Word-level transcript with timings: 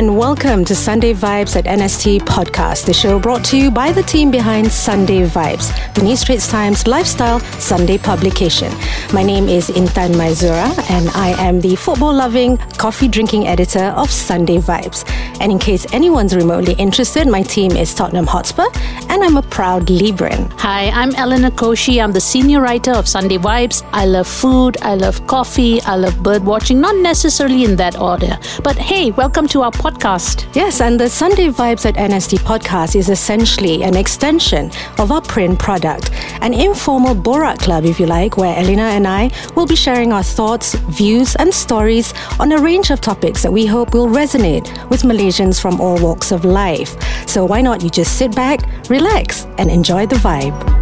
and 0.00 0.09
welcome 0.20 0.66
to 0.66 0.74
Sunday 0.74 1.14
Vibes 1.14 1.56
at 1.56 1.64
NST 1.64 2.20
Podcast, 2.20 2.84
the 2.84 2.92
show 2.92 3.18
brought 3.18 3.42
to 3.46 3.56
you 3.56 3.70
by 3.70 3.90
the 3.90 4.02
team 4.02 4.30
behind 4.30 4.70
Sunday 4.70 5.26
Vibes, 5.26 5.72
the 5.94 6.02
New 6.02 6.14
Straits 6.14 6.46
Times 6.46 6.86
lifestyle 6.86 7.40
Sunday 7.58 7.96
publication. 7.96 8.70
My 9.14 9.22
name 9.22 9.48
is 9.48 9.70
Intan 9.70 10.12
Maizura, 10.20 10.68
and 10.90 11.08
I 11.14 11.30
am 11.42 11.62
the 11.62 11.74
football 11.74 12.12
loving, 12.12 12.58
coffee 12.76 13.08
drinking 13.08 13.46
editor 13.46 13.94
of 13.96 14.10
Sunday 14.10 14.58
Vibes. 14.58 15.08
And 15.40 15.50
in 15.50 15.58
case 15.58 15.90
anyone's 15.94 16.36
remotely 16.36 16.74
interested, 16.74 17.26
my 17.26 17.40
team 17.40 17.72
is 17.72 17.94
Tottenham 17.94 18.26
Hotspur, 18.26 18.66
and 19.08 19.24
I'm 19.24 19.38
a 19.38 19.42
proud 19.42 19.86
Libran. 19.86 20.52
Hi, 20.58 20.90
I'm 20.90 21.14
Elena 21.14 21.50
Koshy. 21.50 21.98
I'm 21.98 22.12
the 22.12 22.20
senior 22.20 22.60
writer 22.60 22.92
of 22.92 23.08
Sunday 23.08 23.38
Vibes. 23.38 23.88
I 23.94 24.04
love 24.04 24.28
food, 24.28 24.76
I 24.82 24.96
love 24.96 25.26
coffee, 25.26 25.80
I 25.80 25.96
love 25.96 26.22
bird 26.22 26.44
watching, 26.44 26.78
not 26.78 26.94
necessarily 26.96 27.64
in 27.64 27.76
that 27.76 27.98
order. 27.98 28.38
But 28.62 28.76
hey, 28.76 29.12
welcome 29.12 29.48
to 29.48 29.62
our 29.62 29.72
podcast. 29.72 30.09
Yes, 30.10 30.80
and 30.80 30.98
the 30.98 31.08
Sunday 31.08 31.50
Vibes 31.50 31.86
at 31.86 31.94
NST 31.94 32.38
podcast 32.38 32.96
is 32.96 33.08
essentially 33.08 33.84
an 33.84 33.96
extension 33.96 34.72
of 34.98 35.12
our 35.12 35.22
print 35.22 35.56
product, 35.60 36.10
an 36.40 36.52
informal 36.52 37.14
Borak 37.14 37.60
club, 37.60 37.84
if 37.84 38.00
you 38.00 38.06
like, 38.06 38.36
where 38.36 38.58
Elena 38.58 38.82
and 38.82 39.06
I 39.06 39.30
will 39.54 39.66
be 39.66 39.76
sharing 39.76 40.12
our 40.12 40.24
thoughts, 40.24 40.74
views, 40.74 41.36
and 41.36 41.54
stories 41.54 42.12
on 42.40 42.50
a 42.50 42.58
range 42.58 42.90
of 42.90 43.00
topics 43.00 43.40
that 43.44 43.52
we 43.52 43.66
hope 43.66 43.94
will 43.94 44.08
resonate 44.08 44.66
with 44.90 45.02
Malaysians 45.02 45.62
from 45.62 45.80
all 45.80 45.96
walks 46.02 46.32
of 46.32 46.44
life. 46.44 46.96
So 47.28 47.44
why 47.44 47.60
not 47.60 47.84
you 47.84 47.88
just 47.88 48.18
sit 48.18 48.34
back, 48.34 48.90
relax, 48.90 49.46
and 49.58 49.70
enjoy 49.70 50.06
the 50.06 50.16
vibe? 50.16 50.79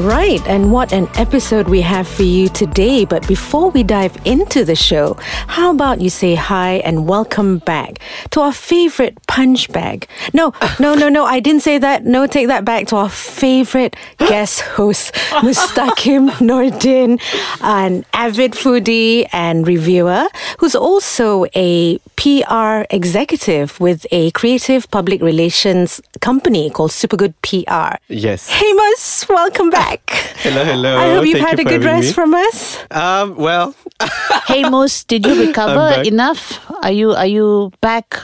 Right, 0.00 0.40
and 0.46 0.72
what 0.72 0.94
an 0.94 1.08
episode 1.16 1.68
we 1.68 1.82
have 1.82 2.08
for 2.08 2.22
you 2.22 2.48
today. 2.48 3.04
But 3.04 3.28
before 3.28 3.68
we 3.68 3.82
dive 3.82 4.16
into 4.24 4.64
the 4.64 4.74
show, 4.74 5.18
how 5.46 5.72
about 5.72 6.00
you 6.00 6.08
say 6.08 6.34
hi 6.34 6.76
and 6.86 7.06
welcome 7.06 7.58
back 7.58 7.98
to 8.30 8.40
our 8.40 8.52
favorite 8.52 9.18
punch 9.26 9.70
bag? 9.72 10.08
No, 10.32 10.54
no, 10.78 10.94
no, 10.94 11.10
no, 11.10 11.24
I 11.26 11.38
didn't 11.40 11.60
say 11.60 11.76
that. 11.76 12.06
No, 12.06 12.26
take 12.26 12.46
that 12.46 12.64
back 12.64 12.86
to 12.88 12.96
our 12.96 13.10
favorite 13.10 13.94
guest 14.16 14.60
host, 14.62 15.12
Mustaqim 15.44 16.30
Nordin, 16.40 17.20
an 17.60 18.06
avid 18.14 18.52
foodie 18.52 19.28
and 19.34 19.66
reviewer 19.66 20.28
who's 20.60 20.74
also 20.74 21.44
a 21.54 21.98
PR 22.16 22.86
executive 22.88 23.78
with 23.80 24.06
a 24.12 24.30
creative 24.30 24.90
public 24.90 25.20
relations 25.20 26.00
company 26.20 26.70
called 26.70 26.90
Supergood 26.90 27.34
PR. 27.42 27.96
Yes. 28.08 28.48
Hey, 28.48 28.72
Mus, 28.72 29.28
welcome 29.28 29.68
back. 29.68 29.89
Hello, 29.90 30.64
hello. 30.64 30.96
I 30.96 31.14
hope 31.14 31.26
you've 31.26 31.38
Thank 31.38 31.48
had 31.48 31.58
you 31.58 31.66
a 31.66 31.68
good 31.68 31.84
rest 31.84 32.08
me. 32.08 32.12
from 32.12 32.34
us. 32.34 32.78
Um, 32.90 33.36
well, 33.36 33.74
hey 34.46 34.68
Moose, 34.68 35.04
did 35.04 35.26
you 35.26 35.46
recover 35.46 36.02
enough? 36.02 36.60
Are 36.82 36.92
you 36.92 37.12
are 37.12 37.26
you 37.26 37.72
back? 37.80 38.16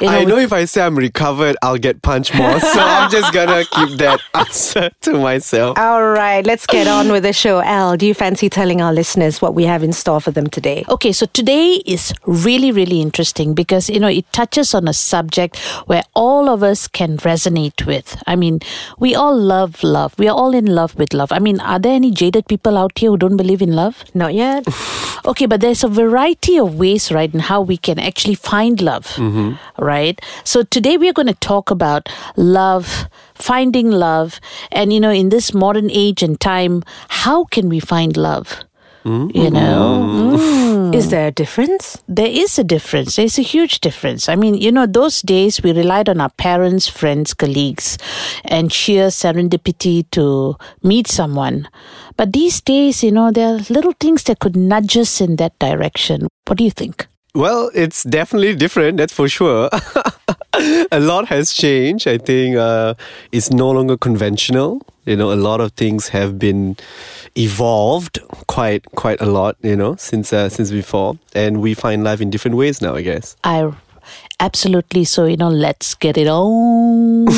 You 0.00 0.08
I 0.08 0.24
know 0.24 0.38
if 0.38 0.52
I 0.52 0.64
say 0.64 0.82
I'm 0.82 0.96
recovered, 0.96 1.56
I'll 1.62 1.76
get 1.76 2.00
punched 2.00 2.34
more. 2.34 2.58
So 2.58 2.80
I'm 2.80 3.10
just 3.10 3.32
gonna 3.34 3.64
keep 3.64 3.98
that 3.98 4.20
answer 4.34 4.90
to 5.02 5.12
myself. 5.18 5.78
All 5.78 6.02
right, 6.02 6.44
let's 6.46 6.66
get 6.66 6.86
on 6.86 7.12
with 7.12 7.24
the 7.24 7.34
show. 7.34 7.60
Al, 7.60 7.96
do 7.96 8.06
you 8.06 8.14
fancy 8.14 8.48
telling 8.48 8.80
our 8.80 8.94
listeners 8.94 9.42
what 9.42 9.54
we 9.54 9.64
have 9.64 9.82
in 9.82 9.92
store 9.92 10.20
for 10.20 10.30
them 10.30 10.46
today? 10.46 10.84
Okay, 10.88 11.12
so 11.12 11.26
today 11.26 11.82
is 11.84 12.14
really, 12.26 12.72
really 12.72 13.02
interesting 13.02 13.52
because, 13.52 13.90
you 13.90 14.00
know, 14.00 14.08
it 14.08 14.30
touches 14.32 14.74
on 14.74 14.88
a 14.88 14.94
subject 14.94 15.58
where 15.86 16.02
all 16.14 16.48
of 16.48 16.62
us 16.62 16.88
can 16.88 17.18
resonate 17.18 17.84
with. 17.84 18.22
I 18.26 18.36
mean, 18.36 18.60
we 18.98 19.14
all 19.14 19.36
love 19.38 19.82
love. 19.82 20.18
We 20.18 20.28
are 20.28 20.36
all 20.36 20.54
in 20.54 20.66
love 20.66 20.96
with 20.96 21.12
love. 21.12 21.30
I 21.30 21.38
mean, 21.38 21.60
are 21.60 21.78
there 21.78 21.94
any 21.94 22.10
jaded 22.10 22.48
people 22.48 22.78
out 22.78 22.96
here 22.96 23.10
who 23.10 23.18
don't 23.18 23.36
believe 23.36 23.60
in 23.60 23.74
love? 23.74 24.04
Not 24.14 24.32
yet. 24.32 24.64
Okay, 25.24 25.46
but 25.46 25.60
there's 25.60 25.84
a 25.84 25.88
variety 25.88 26.58
of 26.58 26.76
ways, 26.76 27.12
right, 27.12 27.32
in 27.32 27.40
how 27.40 27.60
we 27.60 27.76
can 27.76 27.98
actually 27.98 28.34
find 28.34 28.80
love, 28.80 29.06
mm-hmm. 29.16 29.54
right? 29.82 30.20
So 30.44 30.62
today 30.62 30.96
we're 30.96 31.12
going 31.12 31.26
to 31.28 31.34
talk 31.34 31.70
about 31.70 32.08
love, 32.36 33.06
finding 33.34 33.90
love, 33.90 34.40
and, 34.72 34.92
you 34.92 35.00
know, 35.00 35.10
in 35.10 35.28
this 35.28 35.52
modern 35.52 35.90
age 35.90 36.22
and 36.22 36.40
time, 36.40 36.82
how 37.08 37.44
can 37.44 37.68
we 37.68 37.80
find 37.80 38.16
love? 38.16 38.64
You 39.04 39.28
mm. 39.28 39.52
know? 39.52 40.36
Mm. 40.38 40.94
Is 40.94 41.08
there 41.08 41.28
a 41.28 41.30
difference? 41.30 42.02
there 42.06 42.26
is 42.26 42.58
a 42.58 42.64
difference. 42.64 43.16
There's 43.16 43.38
a 43.38 43.42
huge 43.42 43.80
difference. 43.80 44.28
I 44.28 44.36
mean, 44.36 44.54
you 44.54 44.70
know, 44.70 44.86
those 44.86 45.22
days 45.22 45.62
we 45.62 45.72
relied 45.72 46.08
on 46.08 46.20
our 46.20 46.30
parents, 46.30 46.88
friends, 46.88 47.32
colleagues, 47.32 47.96
and 48.44 48.72
sheer 48.72 49.06
serendipity 49.06 50.04
to 50.10 50.56
meet 50.82 51.06
someone. 51.06 51.68
But 52.16 52.32
these 52.32 52.60
days, 52.60 53.02
you 53.02 53.12
know, 53.12 53.30
there 53.30 53.54
are 53.54 53.58
little 53.70 53.94
things 53.98 54.24
that 54.24 54.40
could 54.40 54.56
nudge 54.56 54.96
us 54.96 55.20
in 55.20 55.36
that 55.36 55.58
direction. 55.58 56.28
What 56.46 56.58
do 56.58 56.64
you 56.64 56.70
think? 56.70 57.06
Well, 57.34 57.70
it's 57.74 58.02
definitely 58.02 58.56
different, 58.56 58.98
that's 58.98 59.12
for 59.12 59.28
sure. 59.28 59.70
a 60.92 61.00
lot 61.00 61.28
has 61.28 61.52
changed. 61.52 62.08
I 62.08 62.18
think 62.18 62.56
uh, 62.56 62.94
it's 63.32 63.50
no 63.50 63.70
longer 63.70 63.96
conventional. 63.96 64.82
You 65.04 65.16
know, 65.16 65.32
a 65.32 65.34
lot 65.34 65.60
of 65.60 65.72
things 65.72 66.08
have 66.08 66.38
been 66.38 66.76
evolved 67.36 68.18
quite 68.46 68.84
quite 68.96 69.20
a 69.20 69.26
lot. 69.26 69.56
You 69.62 69.76
know, 69.76 69.96
since 69.96 70.32
uh, 70.32 70.48
since 70.48 70.70
before, 70.70 71.18
and 71.34 71.60
we 71.60 71.74
find 71.74 72.04
life 72.04 72.20
in 72.20 72.30
different 72.30 72.56
ways 72.56 72.80
now. 72.82 72.94
I 72.94 73.02
guess. 73.02 73.36
I 73.44 73.72
absolutely 74.40 75.04
so, 75.04 75.26
you 75.26 75.36
know, 75.36 75.48
let's 75.48 75.94
get 75.94 76.16
it 76.16 76.26
on. 76.26 77.28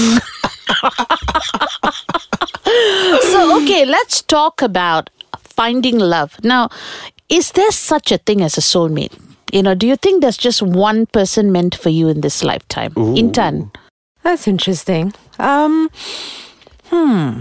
so, 3.23 3.63
okay, 3.63 3.85
let's 3.85 4.23
talk 4.23 4.63
about 4.63 5.11
finding 5.39 5.99
love. 5.99 6.43
Now, 6.43 6.71
is 7.29 7.53
there 7.53 7.73
such 7.73 8.13
a 8.13 8.19
thing 8.19 8.41
as 8.41 8.57
a 8.57 8.61
soulmate? 8.61 9.13
You 9.53 9.63
know, 9.63 9.75
do 9.75 9.87
you 9.87 9.97
think 9.97 10.23
there's 10.23 10.39
just 10.39 10.63
one 10.63 11.05
person 11.07 11.53
meant 11.53 11.75
for 11.75 11.91
you 11.91 12.09
in 12.09 12.23
this 12.23 12.43
lifetime? 12.43 12.93
Intan. 12.95 13.71
That's 14.23 14.49
interesting. 14.49 15.13
Um, 15.39 15.91
hmm. 16.87 17.41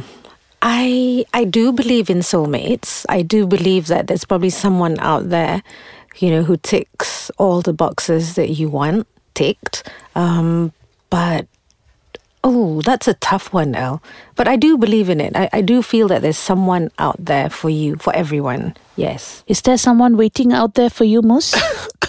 I 0.61 1.25
I 1.33 1.45
do 1.45 1.71
believe 1.71 2.09
in 2.09 2.19
soulmates. 2.19 3.05
I 3.07 3.21
do 3.21 3.47
believe 3.47 3.87
that 3.87 4.07
there's 4.07 4.25
probably 4.25 4.49
someone 4.49 4.99
out 4.99 5.29
there, 5.29 5.63
you 6.17 6.29
know, 6.29 6.43
who 6.43 6.57
ticks 6.57 7.31
all 7.37 7.61
the 7.61 7.73
boxes 7.73 8.35
that 8.35 8.49
you 8.49 8.69
want 8.69 9.07
ticked. 9.33 9.89
Um, 10.13 10.73
but 11.09 11.47
oh, 12.43 12.81
that's 12.81 13.07
a 13.07 13.13
tough 13.15 13.53
one, 13.53 13.73
El. 13.73 14.03
But 14.35 14.47
I 14.47 14.55
do 14.55 14.77
believe 14.77 15.09
in 15.09 15.21
it. 15.21 15.35
I, 15.35 15.49
I 15.53 15.61
do 15.61 15.81
feel 15.81 16.07
that 16.09 16.21
there's 16.21 16.37
someone 16.37 16.91
out 16.99 17.17
there 17.17 17.49
for 17.49 17.69
you, 17.69 17.95
for 17.95 18.13
everyone. 18.15 18.75
Yes. 18.95 19.43
Is 19.47 19.61
there 19.61 19.77
someone 19.77 20.17
waiting 20.17 20.51
out 20.53 20.75
there 20.75 20.89
for 20.89 21.05
you, 21.05 21.21
Moose? 21.21 21.55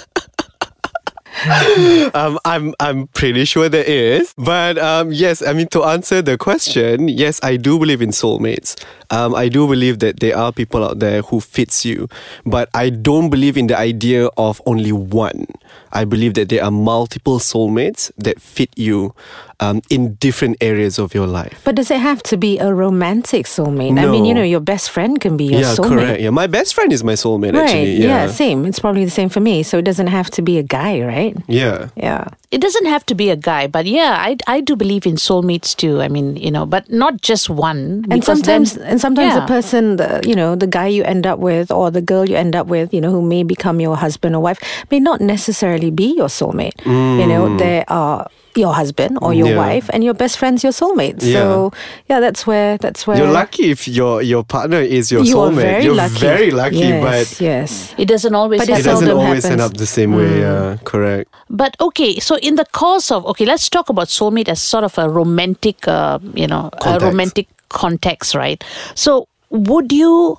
Um, 2.15 2.39
I'm 2.45 2.75
I'm 2.79 3.07
pretty 3.09 3.45
sure 3.45 3.69
there 3.69 3.85
is, 3.85 4.35
but 4.37 4.77
um, 4.79 5.13
yes, 5.13 5.41
I 5.43 5.53
mean 5.53 5.69
to 5.69 5.83
answer 5.85 6.21
the 6.21 6.37
question, 6.37 7.09
yes, 7.09 7.41
I 7.43 7.57
do 7.57 7.79
believe 7.79 8.03
in 8.03 8.11
soulmates. 8.11 8.83
Um, 9.11 9.35
I 9.35 9.49
do 9.49 9.67
believe 9.67 9.99
that 10.01 10.21
there 10.21 10.37
are 10.37 10.53
people 10.53 10.85
out 10.85 10.99
there 10.99 11.23
who 11.23 11.41
fits 11.41 11.85
you, 11.85 12.09
but 12.45 12.69
I 12.75 12.91
don't 12.91 13.31
believe 13.31 13.57
in 13.57 13.67
the 13.67 13.79
idea 13.79 14.29
of 14.37 14.61
only 14.67 14.93
one. 14.93 15.47
I 15.93 16.05
believe 16.05 16.35
that 16.35 16.49
there 16.49 16.65
are 16.65 16.71
multiple 16.71 17.39
soulmates 17.39 18.11
that 18.17 18.41
fit 18.41 18.71
you 18.77 19.15
um, 19.61 19.83
in 19.91 20.15
different 20.15 20.57
areas 20.61 20.99
of 20.99 21.15
your 21.15 21.27
life. 21.27 21.61
But 21.65 21.77
does 21.77 21.91
it 21.91 22.01
have 22.01 22.23
to 22.25 22.37
be 22.37 22.59
a 22.59 22.73
romantic 22.73 23.47
soulmate? 23.47 23.99
I 23.99 24.07
mean, 24.07 24.25
you 24.25 24.35
know, 24.35 24.43
your 24.43 24.61
best 24.61 24.91
friend 24.91 25.21
can 25.21 25.37
be 25.37 25.45
your 25.45 25.61
soulmate. 25.61 25.63
yeah, 25.63 25.75
soulmate. 25.75 25.89
correct. 25.89 26.21
Yeah, 26.21 26.31
my 26.31 26.47
best 26.47 26.75
friend 26.75 26.93
is 26.93 27.05
my 27.05 27.13
soulmate. 27.13 27.53
Right. 27.55 27.65
Actually, 27.65 27.93
yeah. 27.97 28.25
yeah, 28.25 28.27
same. 28.27 28.65
It's 28.65 28.79
probably 28.79 29.05
the 29.05 29.11
same 29.11 29.29
for 29.29 29.41
me. 29.41 29.63
So 29.63 29.79
it 29.79 29.85
doesn't 29.85 30.09
have 30.09 30.31
to 30.31 30.43
be 30.43 30.59
a 30.59 30.63
guy, 30.63 31.01
right? 31.03 31.37
yeah. 31.47 31.89
Yeah. 31.97 32.29
it 32.51 32.61
doesn't 32.61 32.87
have 32.87 33.05
to 33.07 33.15
be 33.15 33.31
a 33.31 33.37
guy, 33.37 33.67
but 33.67 33.87
yeah, 33.87 34.17
I, 34.19 34.37
I 34.47 34.61
do 34.61 34.77
believe 34.77 35.07
in 35.07 35.15
soulmates 35.17 35.75
too. 35.75 36.03
I 36.03 36.09
mean, 36.09 36.37
you 36.37 36.51
know, 36.51 36.67
but 36.67 36.91
not 36.91 37.23
just 37.23 37.49
one. 37.49 38.05
And 38.11 38.21
because 38.21 38.43
then- 38.43 38.67
sometimes, 38.67 38.77
and 38.77 39.01
sometimes 39.01 39.35
yeah. 39.35 39.41
the 39.41 39.47
person, 39.47 39.97
the 39.97 40.21
you 40.27 40.35
know, 40.35 40.55
the 40.57 40.67
guy 40.67 40.87
you 40.87 41.03
end 41.05 41.27
up 41.27 41.39
with, 41.39 41.71
or 41.71 41.91
the 41.91 42.03
girl 42.03 42.29
you 42.29 42.37
end 42.37 42.55
up 42.55 42.67
with, 42.67 42.93
you 42.93 43.01
know, 43.01 43.11
who 43.11 43.23
may 43.23 43.43
become 43.43 43.81
your 43.81 43.97
husband 43.97 44.35
or 44.35 44.43
wife, 44.43 44.59
may 44.91 45.01
not 45.01 45.21
necessarily 45.21 45.62
be 45.67 46.15
your 46.17 46.29
soulmate. 46.29 46.75
You 46.85 47.27
know, 47.27 47.57
they 47.57 47.85
are 47.89 48.27
your 48.55 48.75
husband 48.75 49.17
or 49.23 49.33
your 49.33 49.47
Mm. 49.47 49.51
Yeah. 49.51 49.57
wife, 49.67 49.91
and 49.95 50.05
your 50.05 50.13
best 50.13 50.37
friend's 50.37 50.63
your 50.63 50.73
soulmate. 50.73 51.23
So 51.23 51.73
yeah, 52.11 52.21
that's 52.21 52.47
where 52.47 52.77
that's 52.79 53.07
where 53.07 53.17
You're 53.17 53.33
lucky 53.33 53.71
if 53.71 53.89
your 53.89 54.21
your 54.23 54.45
partner 54.45 54.81
is 54.81 55.11
your 55.11 55.23
You 55.25 55.41
are 55.41 55.51
soulmate. 55.51 55.55
very 55.63 55.85
You're 55.85 55.95
lucky. 55.95 56.19
very 56.21 56.51
lucky, 56.51 56.77
yes, 56.77 57.03
but 57.03 57.41
yes. 57.41 57.95
it 57.97 58.09
doesn't 58.09 58.35
always 58.35 58.61
But 58.61 58.69
it 58.69 58.81
it 58.81 58.85
doesn't 58.85 59.07
seldom 59.09 59.25
always 59.25 59.45
end 59.47 59.61
up 59.63 59.75
the 59.79 59.87
same 59.87 60.15
way. 60.15 60.41
Yeah, 60.41 60.77
correct. 60.85 61.33
But 61.49 61.77
okay, 61.81 62.19
so 62.21 62.37
in 62.37 62.57
the 62.57 62.67
course 62.73 63.11
of 63.11 63.25
okay, 63.27 63.47
let's 63.47 63.69
talk 63.71 63.89
about 63.89 64.09
soulmate 64.09 64.49
as 64.51 64.61
sort 64.61 64.85
of 64.85 64.99
a 64.99 65.09
romantic, 65.09 65.89
uh, 65.89 66.19
you 66.35 66.47
know, 66.47 66.69
a 66.85 66.99
romantic 67.01 67.47
context, 67.71 68.35
right? 68.35 68.63
So 68.95 69.29
would 69.49 69.93
you, 69.93 70.37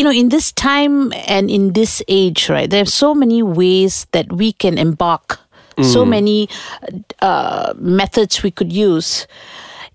you 0.00 0.04
know, 0.04 0.10
in 0.10 0.30
this 0.30 0.50
time 0.52 1.12
and 1.28 1.50
in 1.50 1.74
this 1.74 2.00
age, 2.08 2.48
right? 2.48 2.70
there 2.70 2.80
are 2.80 2.86
so 3.04 3.14
many 3.14 3.42
ways 3.42 4.06
that 4.12 4.32
we 4.32 4.50
can 4.50 4.78
embark, 4.78 5.38
so 5.82 6.04
many 6.04 6.48
uh, 7.20 7.74
methods 7.76 8.42
we 8.42 8.50
could 8.50 8.72
use 8.72 9.26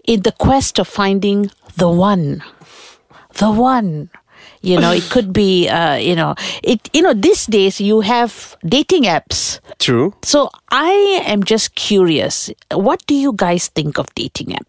in 0.05 0.21
the 0.21 0.31
quest 0.31 0.77
of 0.77 0.87
finding 0.87 1.49
the 1.77 1.89
one, 1.89 2.43
the 3.37 3.49
one. 3.51 4.09
You 4.61 4.79
know, 4.79 4.91
it 4.91 5.09
could 5.09 5.33
be, 5.33 5.69
uh, 5.69 5.95
you 5.95 6.15
know, 6.15 6.33
it. 6.63 6.89
You 6.93 7.01
know, 7.03 7.13
these 7.13 7.45
days 7.45 7.79
you 7.81 8.01
have 8.01 8.57
dating 8.65 9.03
apps. 9.03 9.59
True. 9.77 10.13
So 10.23 10.49
I 10.69 11.21
am 11.25 11.43
just 11.43 11.75
curious. 11.75 12.49
What 12.71 13.05
do 13.05 13.13
you 13.13 13.33
guys 13.33 13.69
think 13.69 13.99
of 13.99 14.09
dating 14.15 14.57
apps? 14.57 14.65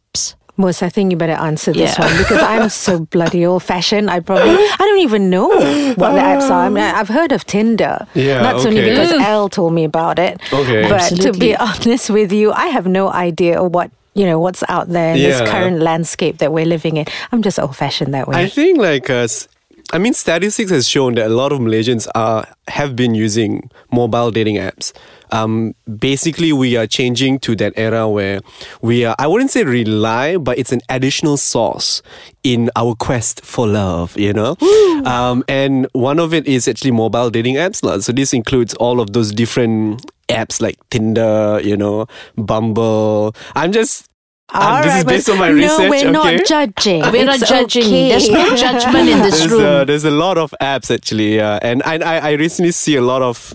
Most, 0.58 0.82
I 0.82 0.88
think 0.88 1.10
you 1.10 1.16
better 1.18 1.32
answer 1.34 1.72
this 1.72 1.98
Yeah. 1.98 2.06
one 2.06 2.16
because 2.16 2.42
I'm 2.42 2.68
so 2.70 3.00
bloody 3.16 3.44
old 3.44 3.62
fashioned. 3.62 4.10
I 4.10 4.20
probably, 4.20 4.54
I 4.54 4.76
don't 4.78 5.00
even 5.00 5.28
know 5.28 5.48
what 5.48 6.12
the 6.12 6.18
apps 6.18 6.48
are. 6.50 6.64
I 6.64 6.68
mean, 6.70 6.82
I've 6.84 7.08
heard 7.08 7.32
of 7.32 7.44
Tinder. 7.44 8.06
Yeah, 8.14 8.42
That's 8.42 8.64
only 8.64 8.80
okay. 8.80 8.90
because 8.90 9.12
Elle 9.12 9.48
told 9.50 9.74
me 9.74 9.84
about 9.84 10.18
it. 10.18 10.40
Okay. 10.52 10.88
But 10.88 11.08
to 11.20 11.32
be 11.32 11.54
honest 11.56 12.08
with 12.10 12.32
you, 12.32 12.52
I 12.52 12.66
have 12.68 12.86
no 12.86 13.10
idea 13.10 13.62
what, 13.62 13.90
you 14.14 14.24
know, 14.24 14.40
what's 14.40 14.64
out 14.68 14.88
there 14.88 15.14
in 15.14 15.20
Yeah. 15.20 15.28
this 15.40 15.50
current 15.50 15.80
landscape 15.80 16.38
that 16.38 16.52
we're 16.52 16.64
living 16.64 16.96
in. 16.96 17.04
I'm 17.32 17.42
just 17.42 17.58
old 17.60 17.76
fashioned 17.76 18.14
that 18.14 18.26
way. 18.26 18.36
I 18.44 18.48
think 18.48 18.78
like 18.78 19.10
uh, 19.10 19.24
s- 19.28 19.48
I 19.92 19.98
mean 19.98 20.14
statistics 20.14 20.70
has 20.70 20.88
shown 20.88 21.14
that 21.14 21.26
a 21.26 21.34
lot 21.34 21.52
of 21.52 21.60
Malaysians 21.60 22.08
are 22.14 22.46
have 22.68 22.96
been 22.96 23.14
using 23.14 23.70
mobile 23.92 24.30
dating 24.30 24.56
apps. 24.56 24.92
Um, 25.30 25.74
basically, 25.98 26.52
we 26.52 26.76
are 26.76 26.86
changing 26.86 27.38
to 27.40 27.56
that 27.56 27.72
era 27.76 28.08
where 28.08 28.40
we 28.82 29.04
are. 29.04 29.14
I 29.18 29.26
wouldn't 29.26 29.50
say 29.50 29.64
rely, 29.64 30.36
but 30.36 30.58
it's 30.58 30.72
an 30.72 30.80
additional 30.88 31.36
source 31.36 32.02
in 32.42 32.70
our 32.76 32.94
quest 32.94 33.44
for 33.44 33.66
love. 33.66 34.16
You 34.18 34.32
know, 34.32 34.56
um, 35.04 35.44
and 35.48 35.86
one 35.92 36.18
of 36.18 36.34
it 36.34 36.46
is 36.46 36.66
actually 36.66 36.92
mobile 36.92 37.30
dating 37.30 37.56
apps. 37.56 37.82
lah. 37.84 37.98
So 37.98 38.12
this 38.12 38.32
includes 38.32 38.74
all 38.74 39.00
of 39.00 39.12
those 39.12 39.30
different 39.32 40.04
apps 40.28 40.60
like 40.60 40.78
Tinder. 40.90 41.60
You 41.62 41.76
know, 41.76 42.06
Bumble. 42.36 43.34
I'm 43.54 43.72
just. 43.72 44.05
Um, 44.52 44.62
All 44.62 44.76
this 44.82 44.86
right, 44.92 44.98
is 44.98 45.04
based 45.04 45.28
on 45.30 45.38
my 45.38 45.48
no, 45.50 45.54
research. 45.54 45.90
we're 45.90 45.96
okay? 45.96 46.10
not 46.10 46.46
judging. 46.46 47.00
We're 47.12 47.24
not 47.24 47.40
judging. 47.40 47.82
okay. 47.84 48.08
There's 48.10 48.28
no 48.30 48.56
judgment 48.64 49.08
in 49.08 49.18
this 49.18 49.38
there's 49.40 49.50
room. 49.50 49.62
A, 49.82 49.84
there's 49.84 50.04
a 50.04 50.10
lot 50.10 50.38
of 50.38 50.54
apps 50.62 50.94
actually, 50.94 51.36
yeah. 51.36 51.58
And 51.62 51.82
I, 51.84 51.96
I, 51.98 52.18
I 52.18 52.32
recently 52.32 52.70
see 52.70 52.94
a 52.96 53.02
lot 53.02 53.22
of 53.22 53.54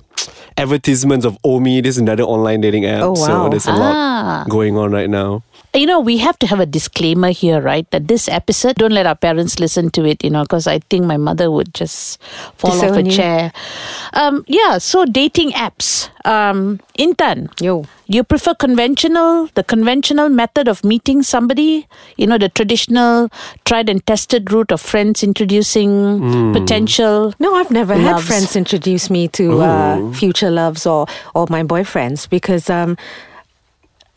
advertisements 0.57 1.25
of 1.25 1.37
Omi. 1.45 1.79
This 1.81 1.95
is 1.95 2.01
another 2.01 2.23
online 2.23 2.61
dating 2.61 2.85
app. 2.85 3.03
Oh, 3.03 3.11
wow. 3.11 3.15
So 3.15 3.49
there's 3.49 3.67
a 3.67 3.71
Ah. 3.71 4.43
lot 4.43 4.49
going 4.49 4.77
on 4.77 4.91
right 4.91 5.09
now. 5.09 5.43
You 5.73 5.85
know, 5.85 6.01
we 6.01 6.17
have 6.17 6.37
to 6.39 6.47
have 6.47 6.59
a 6.59 6.65
disclaimer 6.65 7.29
here, 7.29 7.61
right? 7.61 7.89
That 7.91 8.09
this 8.09 8.27
episode, 8.27 8.75
don't 8.75 8.91
let 8.91 9.05
our 9.05 9.15
parents 9.15 9.57
listen 9.57 9.89
to 9.91 10.03
it, 10.03 10.21
you 10.21 10.29
know, 10.29 10.41
because 10.43 10.67
I 10.67 10.79
think 10.89 11.05
my 11.05 11.15
mother 11.15 11.49
would 11.49 11.73
just 11.73 12.21
fall 12.57 12.73
off 12.83 12.97
a 12.97 13.03
you. 13.03 13.09
chair. 13.11 13.53
Um, 14.11 14.43
yeah, 14.47 14.79
so 14.79 15.05
dating 15.05 15.51
apps. 15.51 16.09
Um, 16.25 16.81
Intan, 16.99 17.49
Yo. 17.61 17.85
you 18.05 18.21
prefer 18.25 18.53
conventional, 18.53 19.47
the 19.55 19.63
conventional 19.63 20.27
method 20.27 20.67
of 20.67 20.83
meeting 20.83 21.23
somebody, 21.23 21.87
you 22.17 22.27
know, 22.27 22.37
the 22.37 22.49
traditional, 22.49 23.29
tried 23.63 23.87
and 23.87 24.05
tested 24.05 24.51
route 24.51 24.73
of 24.73 24.81
friends 24.81 25.23
introducing 25.23 26.19
Hmm. 26.19 26.51
potential. 26.51 27.33
No, 27.39 27.55
I've 27.55 27.71
never 27.71 27.95
had 27.95 28.19
friends 28.21 28.57
introduce 28.57 29.09
me 29.09 29.29
to 29.29 29.61
uh, 29.61 30.11
future 30.11 30.51
loves 30.51 30.85
or 30.85 31.07
or 31.33 31.47
my 31.49 31.63
boyfriends 31.63 32.27
because 32.29 32.69
um 32.69 32.97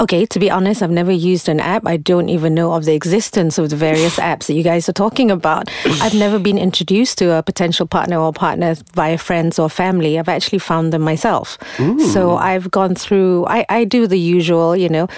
okay, 0.01 0.27
to 0.27 0.39
be 0.39 0.51
honest, 0.51 0.83
I've 0.83 0.91
never 0.91 1.13
used 1.13 1.49
an 1.49 1.61
app. 1.61 1.87
I 1.87 1.97
don't 1.97 2.29
even 2.29 2.55
know 2.55 2.73
of 2.73 2.85
the 2.85 2.95
existence 2.95 3.59
of 3.59 3.71
the 3.71 3.77
various 3.77 4.17
apps 4.33 4.47
that 4.47 4.55
you 4.55 4.63
guys 4.63 4.89
are 4.89 4.93
talking 4.93 5.31
about. 5.31 5.71
I've 5.85 6.15
never 6.15 6.39
been 6.39 6.59
introduced 6.59 7.19
to 7.19 7.33
a 7.39 7.43
potential 7.43 7.87
partner 7.87 8.19
or 8.19 8.33
partner 8.33 8.75
via 8.95 9.19
friends 9.19 9.59
or 9.59 9.71
family. 9.71 10.19
I've 10.19 10.29
actually 10.29 10.59
found 10.59 10.93
them 10.93 11.03
myself. 11.03 11.59
So 12.13 12.37
I've 12.37 12.71
gone 12.71 12.95
through 12.95 13.47
I, 13.47 13.65
I 13.69 13.85
do 13.85 14.07
the 14.07 14.19
usual, 14.19 14.77
you 14.77 14.89
know, 14.89 15.09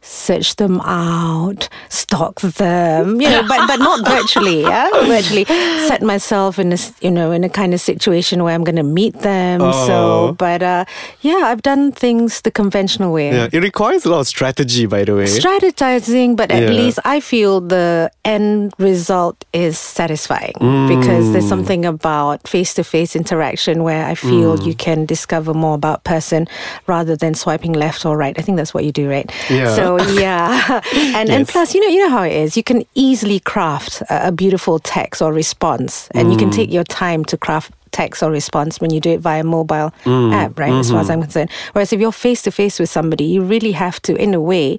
search 0.00 0.56
them 0.56 0.80
out, 0.82 1.68
stalk 1.88 2.40
them, 2.40 3.20
you 3.20 3.28
know, 3.28 3.42
but 3.48 3.66
but 3.66 3.76
not 3.78 4.06
virtually, 4.06 4.62
yeah, 4.62 4.88
virtually. 5.06 5.44
Set 5.88 6.02
myself 6.02 6.58
in 6.58 6.72
a 6.72 6.78
you 7.00 7.10
know 7.10 7.30
in 7.32 7.44
a 7.44 7.48
kind 7.48 7.74
of 7.74 7.80
situation 7.80 8.42
where 8.44 8.54
I'm 8.54 8.64
going 8.64 8.76
to 8.76 8.82
meet 9.00 9.14
them. 9.20 9.60
Oh. 9.62 9.86
So, 9.86 10.32
but 10.38 10.62
uh, 10.62 10.84
yeah, 11.20 11.42
I've 11.50 11.62
done 11.62 11.92
things 11.92 12.40
the 12.42 12.50
conventional 12.50 13.12
way. 13.12 13.30
Yeah, 13.32 13.48
it 13.52 13.62
requires 13.62 14.04
a 14.06 14.10
lot 14.10 14.20
of 14.20 14.26
strategy, 14.28 14.86
by 14.86 15.04
the 15.04 15.14
way. 15.16 15.24
Strategizing, 15.24 16.36
but 16.36 16.50
at 16.50 16.62
Yeah. 16.62 16.70
least 16.70 16.98
I 17.04 17.20
feel 17.20 17.60
the 17.60 18.10
end 18.24 18.72
result 18.78 19.44
is 19.52 19.78
satisfying 19.78 20.54
Mm. 20.60 20.88
because 20.88 21.32
there's 21.32 21.48
something 21.48 21.84
about 21.84 22.46
face 22.48 22.74
to 22.74 22.84
face 22.84 23.14
interaction 23.16 23.82
where 23.82 24.04
I 24.06 24.14
feel 24.14 24.56
Mm. 24.56 24.66
you 24.66 24.74
can 24.74 25.06
discover 25.06 25.52
more 25.54 25.74
about 25.74 26.04
person 26.04 26.46
rather 26.86 27.16
than 27.16 27.34
swiping 27.34 27.72
left 27.72 28.04
or 28.06 28.16
right. 28.16 28.34
I 28.38 28.42
think 28.42 28.56
that's 28.58 28.72
what 28.74 28.84
you 28.84 28.92
do, 28.92 29.08
right? 29.10 29.28
Yeah. 29.50 29.74
So 29.74 29.87
yeah, 30.20 30.80
and 31.14 31.30
and 31.30 31.48
plus, 31.48 31.74
you 31.74 31.80
know, 31.80 31.88
you 31.88 31.98
know 32.04 32.10
how 32.10 32.22
it 32.22 32.32
is. 32.32 32.56
You 32.56 32.62
can 32.62 32.84
easily 32.94 33.40
craft 33.40 34.02
a, 34.10 34.28
a 34.28 34.32
beautiful 34.32 34.78
text 34.78 35.22
or 35.22 35.32
response, 35.32 36.08
and 36.14 36.30
you 36.30 36.36
Mm. 36.36 36.40
can 36.40 36.50
take 36.50 36.70
your 36.72 36.84
time 36.84 37.24
to 37.26 37.36
craft 37.36 37.72
text 37.90 38.22
or 38.22 38.30
response 38.30 38.80
when 38.80 38.90
you 38.92 39.00
do 39.00 39.10
it 39.12 39.20
via 39.20 39.42
mobile 39.42 39.90
Mm. 40.04 40.32
app, 40.32 40.58
right? 40.58 40.72
As 40.74 40.90
far 40.90 41.00
as 41.00 41.08
I'm 41.10 41.22
concerned. 41.22 41.50
Whereas 41.72 41.92
if 41.92 42.00
you're 42.00 42.12
face 42.12 42.42
to 42.42 42.50
face 42.50 42.78
with 42.78 42.90
somebody, 42.90 43.24
you 43.24 43.40
really 43.42 43.72
have 43.72 44.00
to, 44.02 44.14
in 44.14 44.34
a 44.34 44.40
way, 44.40 44.76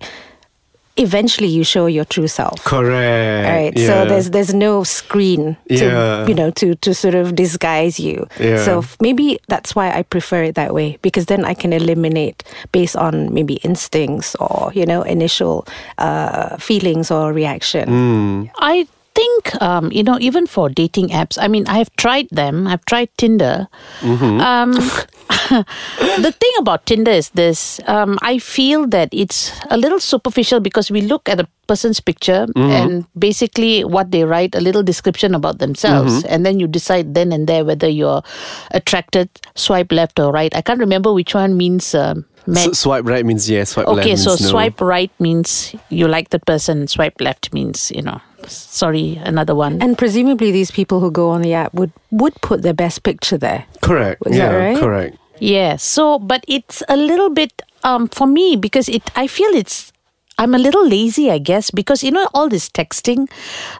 eventually 0.99 1.47
you 1.47 1.63
show 1.63 1.85
your 1.87 2.05
true 2.05 2.27
self. 2.27 2.63
Correct. 2.63 3.47
All 3.47 3.53
right. 3.55 3.73
Yeah. 3.75 3.87
So 3.87 4.05
there's 4.05 4.29
there's 4.31 4.53
no 4.53 4.83
screen 4.83 5.55
to 5.69 5.85
Yeah. 5.85 6.27
you 6.27 6.35
know 6.35 6.51
to 6.51 6.75
to 6.75 6.93
sort 6.93 7.15
of 7.15 7.33
disguise 7.35 7.99
you. 7.99 8.27
Yeah. 8.39 8.63
So 8.63 8.83
maybe 9.01 9.39
that's 9.47 9.75
why 9.75 9.91
I 9.91 10.03
prefer 10.03 10.43
it 10.43 10.55
that 10.55 10.73
way 10.73 10.97
because 11.01 11.25
then 11.25 11.45
I 11.45 11.53
can 11.55 11.73
eliminate 11.73 12.43
based 12.71 12.95
on 12.95 13.33
maybe 13.33 13.55
instincts 13.63 14.35
or 14.39 14.71
you 14.75 14.85
know 14.85 15.01
initial 15.03 15.65
uh, 15.97 16.57
feelings 16.57 17.11
or 17.11 17.33
reaction. 17.33 17.89
Mm. 17.89 18.51
I 18.59 18.87
think, 19.19 19.61
um, 19.61 19.91
you 19.91 20.03
know, 20.03 20.17
even 20.19 20.47
for 20.47 20.69
dating 20.69 21.09
apps, 21.09 21.37
I 21.39 21.47
mean, 21.47 21.67
I 21.67 21.77
have 21.77 21.91
tried 21.97 22.27
them. 22.31 22.67
I've 22.67 22.85
tried 22.85 23.09
Tinder. 23.17 23.67
Um, 24.01 24.71
the 26.23 26.33
thing 26.39 26.53
about 26.59 26.85
Tinder 26.85 27.11
is 27.11 27.29
this 27.29 27.79
um, 27.87 28.17
I 28.21 28.39
feel 28.39 28.87
that 28.87 29.09
it's 29.11 29.51
a 29.69 29.77
little 29.77 29.99
superficial 29.99 30.59
because 30.59 30.89
we 30.89 31.01
look 31.01 31.27
at 31.27 31.39
a 31.39 31.47
person's 31.67 31.99
picture 31.99 32.47
and 32.55 33.05
basically 33.17 33.83
what 33.83 34.11
they 34.11 34.23
write, 34.23 34.55
a 34.55 34.61
little 34.61 34.81
description 34.83 35.35
about 35.35 35.59
themselves, 35.59 36.23
and 36.25 36.45
then 36.45 36.59
you 36.59 36.67
decide 36.67 37.13
then 37.13 37.31
and 37.31 37.45
there 37.47 37.65
whether 37.65 37.87
you're 37.87 38.23
attracted, 38.71 39.29
swipe 39.55 39.91
left 39.91 40.19
or 40.19 40.31
right. 40.31 40.55
I 40.55 40.61
can't 40.61 40.79
remember 40.79 41.13
which 41.13 41.35
one 41.35 41.57
means. 41.57 41.93
Um. 41.93 42.25
So 42.49 42.73
swipe 42.73 43.05
right 43.05 43.23
means 43.23 43.47
yes, 43.47 43.71
swipe 43.77 43.87
left 43.87 43.99
Okay, 43.99 44.15
so 44.15 44.31
no. 44.31 44.35
swipe 44.37 44.81
right 44.81 45.11
means 45.19 45.75
you 45.89 46.07
like 46.07 46.29
the 46.29 46.39
person, 46.39 46.87
swipe 46.87 47.21
left 47.21 47.53
means, 47.53 47.91
you 47.93 48.01
know, 48.01 48.19
sorry, 48.47 49.19
another 49.23 49.55
one. 49.55 49.81
And 49.81 49.97
presumably 49.97 50.51
these 50.51 50.71
people 50.71 50.99
who 50.99 51.11
go 51.11 51.29
on 51.29 51.41
the 51.41 51.53
app 51.53 51.73
would 51.73 51.91
would 52.11 52.35
put 52.41 52.61
their 52.61 52.73
best 52.73 53.03
picture 53.03 53.37
there. 53.37 53.65
Correct. 53.81 54.21
Is 54.27 54.37
yeah, 54.37 54.55
right? 54.55 54.77
correct. 54.77 55.17
yeah, 55.39 55.75
so, 55.77 56.19
but 56.19 56.43
it's 56.47 56.83
a 56.89 56.97
little 56.97 57.29
bit, 57.29 57.61
um, 57.83 58.07
for 58.09 58.27
me, 58.27 58.55
because 58.55 58.89
it, 58.89 59.03
I 59.15 59.27
feel 59.27 59.49
it's, 59.55 59.93
I'm 60.39 60.55
a 60.55 60.57
little 60.57 60.87
lazy, 60.87 61.29
I 61.29 61.37
guess, 61.37 61.69
because 61.69 62.01
you 62.01 62.11
know 62.11 62.27
all 62.33 62.47
this 62.47 62.69
texting, 62.69 63.29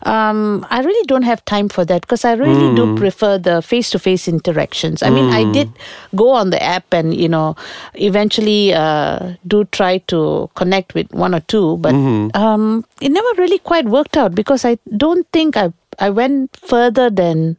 um, 0.03 0.67
I 0.69 0.81
really 0.81 1.05
don't 1.07 1.23
have 1.23 1.43
time 1.45 1.69
for 1.69 1.85
that 1.85 2.01
because 2.01 2.25
I 2.25 2.33
really 2.33 2.75
do 2.75 2.97
prefer 2.97 3.37
the 3.37 3.61
face-to-face 3.61 4.27
interactions. 4.27 5.01
I 5.01 5.09
mean, 5.09 5.29
I 5.31 5.49
did 5.53 5.71
go 6.15 6.29
on 6.31 6.49
the 6.49 6.61
app 6.61 6.93
and 6.93 7.15
you 7.15 7.29
know, 7.29 7.55
eventually 7.95 8.73
uh, 8.73 9.35
do 9.47 9.63
try 9.71 9.99
to 10.11 10.49
connect 10.55 10.93
with 10.95 11.09
one 11.13 11.33
or 11.33 11.39
two, 11.39 11.77
but 11.77 11.95
um, 12.35 12.83
it 12.99 13.09
never 13.09 13.41
really 13.41 13.59
quite 13.59 13.85
worked 13.85 14.17
out 14.17 14.35
because 14.35 14.65
I 14.65 14.77
don't 14.97 15.25
think 15.31 15.55
I 15.55 15.71
I 15.97 16.09
went 16.09 16.55
further 16.57 17.09
than 17.09 17.57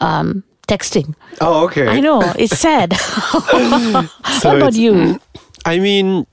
um, 0.00 0.44
texting. 0.66 1.14
Oh, 1.40 1.64
okay. 1.66 1.88
I 1.88 2.00
know 2.00 2.22
it's 2.38 2.58
sad. 2.58 2.92
what 4.42 4.56
about 4.56 4.74
you? 4.74 5.20
I 5.66 5.78
mean, 5.78 6.26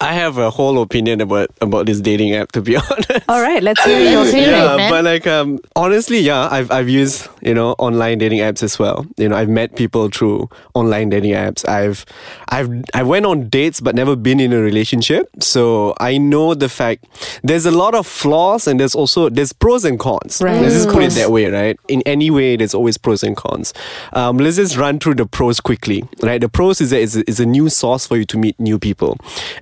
I 0.00 0.12
have 0.14 0.38
a 0.38 0.50
whole 0.50 0.80
opinion 0.82 1.20
about 1.20 1.50
about 1.60 1.86
this 1.86 2.00
dating 2.00 2.34
app. 2.34 2.52
To 2.52 2.62
be 2.62 2.76
honest. 2.90 3.10
All 3.28 3.40
right, 3.40 3.62
let's 3.62 3.82
hear 3.84 4.10
your 4.10 4.22
opinion. 4.26 4.50
yeah, 4.50 4.76
man. 4.76 4.90
but 4.90 5.04
like 5.04 5.26
um 5.26 5.58
honestly, 5.76 6.20
yeah, 6.20 6.48
I've 6.50 6.70
I've 6.70 6.88
used 6.88 7.28
you 7.40 7.54
know 7.54 7.72
online 7.78 8.18
dating 8.18 8.40
apps 8.40 8.62
as 8.62 8.78
well. 8.78 9.06
You 9.16 9.28
know, 9.28 9.36
I've 9.36 9.48
met 9.48 9.76
people 9.76 10.08
through 10.08 10.48
online 10.74 11.10
dating 11.10 11.32
apps. 11.32 11.68
I've 11.68 12.04
I've 12.48 12.70
I 12.94 13.02
went 13.02 13.26
on 13.26 13.48
dates 13.48 13.80
but 13.80 13.94
never 13.94 14.16
been 14.16 14.40
in 14.40 14.52
a 14.52 14.60
relationship. 14.60 15.28
So 15.40 15.94
I 16.00 16.18
know 16.18 16.54
the 16.54 16.68
fact 16.68 17.06
there's 17.42 17.66
a 17.66 17.70
lot 17.70 17.94
of 17.94 18.06
flaws 18.06 18.66
and 18.66 18.78
there's 18.80 18.94
also 18.94 19.28
there's 19.28 19.52
pros 19.52 19.84
and 19.84 19.98
cons. 19.98 20.40
Right. 20.42 20.60
Let's 20.60 20.74
just 20.74 20.88
put 20.88 21.02
it 21.02 21.12
that 21.12 21.30
way, 21.30 21.46
right? 21.46 21.78
In 21.88 22.02
any 22.06 22.30
way, 22.30 22.56
there's 22.56 22.74
always 22.74 22.98
pros 22.98 23.22
and 23.22 23.36
cons. 23.36 23.72
Um, 24.12 24.38
let's 24.38 24.56
just 24.56 24.76
run 24.76 24.98
through 24.98 25.14
the 25.14 25.26
pros 25.26 25.60
quickly, 25.60 26.04
right? 26.22 26.40
The 26.40 26.48
pros 26.48 26.80
is 26.80 26.90
that 26.90 27.00
it's 27.00 27.16
a, 27.16 27.20
it's 27.28 27.40
a 27.40 27.46
new 27.46 27.68
source 27.68 28.06
for 28.06 28.16
you 28.16 28.24
to 28.26 28.38
meet 28.38 28.58
new 28.58 28.78
people, 28.78 29.16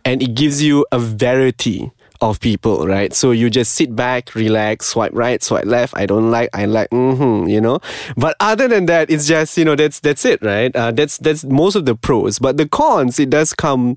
and 0.04 0.09
it 0.18 0.34
gives 0.34 0.62
you 0.62 0.86
a 0.92 0.98
variety 0.98 1.90
of 2.20 2.38
people, 2.40 2.86
right? 2.86 3.14
So 3.14 3.30
you 3.30 3.48
just 3.48 3.72
sit 3.72 3.96
back, 3.96 4.34
relax, 4.34 4.86
swipe 4.88 5.12
right, 5.14 5.42
swipe 5.42 5.64
left. 5.64 5.94
I 5.96 6.06
don't 6.06 6.30
like, 6.30 6.50
I 6.52 6.66
like, 6.66 6.90
mm-hmm, 6.90 7.48
you 7.48 7.60
know. 7.60 7.80
But 8.16 8.36
other 8.40 8.68
than 8.68 8.86
that, 8.86 9.10
it's 9.10 9.26
just 9.26 9.56
you 9.56 9.64
know 9.64 9.74
that's 9.74 10.00
that's 10.00 10.24
it, 10.24 10.42
right? 10.42 10.74
Uh, 10.74 10.90
that's 10.90 11.18
that's 11.18 11.44
most 11.44 11.76
of 11.76 11.86
the 11.86 11.94
pros. 11.94 12.38
But 12.38 12.56
the 12.56 12.68
cons, 12.68 13.18
it 13.18 13.30
does 13.30 13.54
come, 13.54 13.96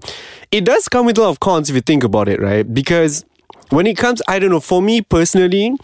it 0.51 0.63
does 0.65 0.87
come 0.87 1.05
with 1.05 1.17
a 1.17 1.21
lot 1.21 1.29
of 1.29 1.39
cons 1.39 1.69
if 1.69 1.75
you 1.75 1.81
think 1.81 2.03
about 2.03 2.29
it, 2.29 2.41
right? 2.41 2.71
Because 2.71 3.25
when 3.69 3.87
it 3.87 3.97
comes, 3.97 4.21
I 4.27 4.39
don't 4.39 4.51
know. 4.51 4.59
For 4.59 4.81
me 4.81 5.01
personally, 5.01 5.75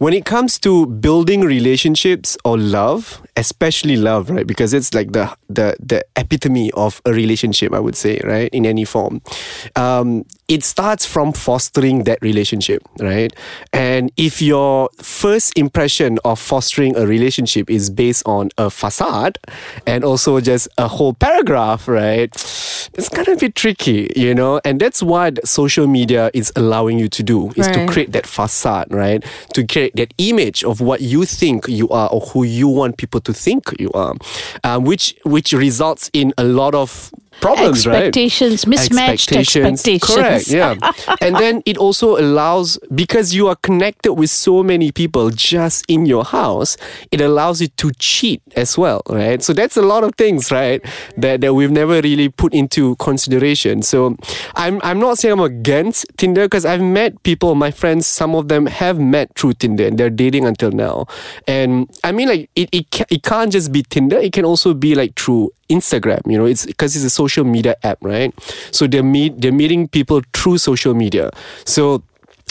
when 0.00 0.14
it 0.14 0.24
comes 0.24 0.58
to 0.58 0.86
building 0.86 1.42
relationships 1.42 2.34
or 2.42 2.56
love, 2.56 3.20
especially 3.36 3.96
love, 3.96 4.30
right? 4.30 4.46
Because 4.46 4.72
it's 4.72 4.94
like 4.94 5.12
the 5.12 5.28
the 5.50 5.76
the 5.78 6.02
epitome 6.16 6.70
of 6.72 7.02
a 7.04 7.12
relationship, 7.12 7.74
I 7.74 7.80
would 7.80 7.94
say, 7.94 8.18
right? 8.24 8.48
In 8.54 8.64
any 8.64 8.86
form, 8.86 9.20
um, 9.76 10.24
it 10.50 10.64
starts 10.64 11.06
from 11.06 11.32
fostering 11.32 12.02
that 12.04 12.18
relationship, 12.22 12.82
right? 12.98 13.32
And 13.72 14.10
if 14.16 14.42
your 14.42 14.90
first 15.00 15.56
impression 15.56 16.18
of 16.24 16.40
fostering 16.40 16.96
a 16.96 17.06
relationship 17.06 17.70
is 17.70 17.88
based 17.88 18.24
on 18.26 18.50
a 18.58 18.68
facade 18.68 19.38
and 19.86 20.02
also 20.02 20.40
just 20.40 20.66
a 20.76 20.88
whole 20.88 21.14
paragraph, 21.14 21.86
right? 21.86 22.34
It's 22.94 23.08
gonna 23.08 23.36
be 23.36 23.50
tricky, 23.50 24.12
you 24.16 24.34
know. 24.34 24.60
And 24.64 24.80
that's 24.80 25.04
what 25.04 25.46
social 25.46 25.86
media 25.86 26.32
is 26.34 26.52
allowing 26.56 26.98
you 26.98 27.08
to 27.10 27.22
do 27.22 27.52
is 27.54 27.68
to 27.68 27.86
create 27.86 28.10
that 28.12 28.26
facade, 28.26 28.88
right? 28.90 29.24
To 29.54 29.64
create 29.64 29.94
that 29.94 30.12
image 30.18 30.64
of 30.64 30.80
what 30.80 31.00
you 31.00 31.24
think 31.26 31.68
you 31.68 31.88
are 31.90 32.08
or 32.10 32.22
who 32.22 32.42
you 32.42 32.66
want 32.66 32.96
people 32.96 33.20
to 33.20 33.32
think 33.32 33.72
you 33.78 33.92
are, 33.92 34.16
um, 34.64 34.82
which 34.82 35.14
which 35.24 35.52
results 35.52 36.10
in 36.12 36.34
a 36.38 36.42
lot 36.42 36.74
of 36.74 37.12
problems, 37.40 37.86
right? 37.86 37.96
Expectations, 37.96 38.66
mismatched 38.66 39.32
expectations. 39.32 40.02
Correct, 40.02 40.48
yeah. 40.48 40.76
and 41.20 41.36
then 41.36 41.62
it 41.66 41.76
also 41.76 42.18
allows 42.18 42.78
because 42.94 43.34
you 43.34 43.48
are 43.48 43.56
connected 43.56 44.14
with 44.14 44.30
so 44.30 44.62
many 44.62 44.92
people 44.92 45.30
just 45.30 45.84
in 45.88 46.06
your 46.06 46.24
house, 46.24 46.76
it 47.10 47.20
allows 47.20 47.60
you 47.60 47.68
to 47.68 47.90
cheat 47.98 48.42
as 48.56 48.76
well, 48.76 49.02
right? 49.08 49.42
So 49.42 49.52
that's 49.52 49.76
a 49.76 49.82
lot 49.82 50.04
of 50.04 50.14
things, 50.16 50.50
right? 50.50 50.84
That 51.16 51.40
that 51.40 51.54
we've 51.54 51.70
never 51.70 52.00
really 52.00 52.28
put 52.28 52.54
into 52.54 52.96
consideration. 52.96 53.82
So 53.82 54.16
I'm 54.54 54.80
I'm 54.82 54.98
not 54.98 55.18
saying 55.18 55.32
I'm 55.32 55.40
against 55.40 56.06
Tinder 56.16 56.44
because 56.44 56.64
I've 56.64 56.82
met 56.82 57.22
people, 57.22 57.54
my 57.54 57.70
friends, 57.70 58.06
some 58.06 58.34
of 58.34 58.48
them 58.48 58.66
have 58.66 58.98
met 58.98 59.34
through 59.34 59.54
Tinder 59.54 59.86
and 59.86 59.98
they're 59.98 60.10
dating 60.10 60.44
until 60.44 60.70
now. 60.70 61.06
And 61.46 61.88
I 62.04 62.12
mean 62.12 62.28
like 62.28 62.50
it 62.54 62.68
it, 62.72 62.86
it 63.10 63.22
can't 63.22 63.52
just 63.52 63.72
be 63.72 63.82
Tinder, 63.82 64.18
it 64.18 64.32
can 64.32 64.44
also 64.44 64.74
be 64.74 64.94
like 64.94 65.18
through 65.18 65.50
Instagram, 65.70 66.20
you 66.30 66.36
know, 66.36 66.46
it's 66.46 66.66
because 66.66 66.96
it's 66.96 67.04
a 67.04 67.10
social 67.10 67.44
media 67.44 67.76
app, 67.82 67.98
right? 68.02 68.34
So 68.72 68.86
they're 68.86 69.02
meet 69.02 69.40
they're 69.40 69.52
meeting 69.52 69.88
people 69.88 70.22
through 70.34 70.58
social 70.58 70.94
media. 70.94 71.30
So 71.64 72.02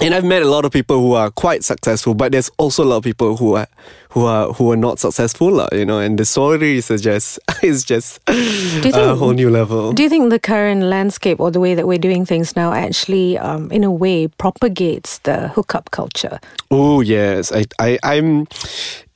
and 0.02 0.16
I've 0.16 0.24
met 0.24 0.42
a 0.42 0.48
lot 0.48 0.64
of 0.64 0.72
people 0.72 1.02
who 1.02 1.14
are 1.14 1.30
quite 1.30 1.64
successful, 1.64 2.14
but 2.14 2.32
there's 2.32 2.50
also 2.58 2.84
a 2.84 2.86
lot 2.86 2.98
of 2.98 3.04
people 3.04 3.36
who 3.36 3.56
are 3.56 3.68
who 4.12 4.26
are 4.26 4.54
who 4.54 4.72
are 4.72 4.78
not 4.78 4.98
successful, 4.98 5.68
you 5.72 5.86
know, 5.86 6.00
and 6.00 6.18
the 6.18 6.26
story 6.26 6.78
is 6.78 6.88
just 7.02 7.40
is 7.64 7.84
just 7.84 8.20
you 8.30 8.92
a 8.94 9.16
whole 9.16 9.34
new 9.34 9.50
level. 9.50 9.92
Do 9.92 10.04
you 10.04 10.10
think 10.10 10.30
the 10.30 10.40
current 10.40 10.84
landscape 10.84 11.40
or 11.40 11.52
the 11.52 11.60
way 11.60 11.76
that 11.76 11.86
we're 11.86 12.00
doing 12.00 12.26
things 12.26 12.56
now 12.56 12.72
actually, 12.72 13.38
um, 13.38 13.72
in 13.72 13.84
a 13.84 13.92
way, 13.92 14.28
propagates 14.28 15.20
the 15.20 15.50
hookup 15.50 15.92
culture? 15.92 16.40
Oh 16.72 17.02
yes, 17.02 17.52
I, 17.52 17.66
I, 17.80 18.00
I'm. 18.04 18.48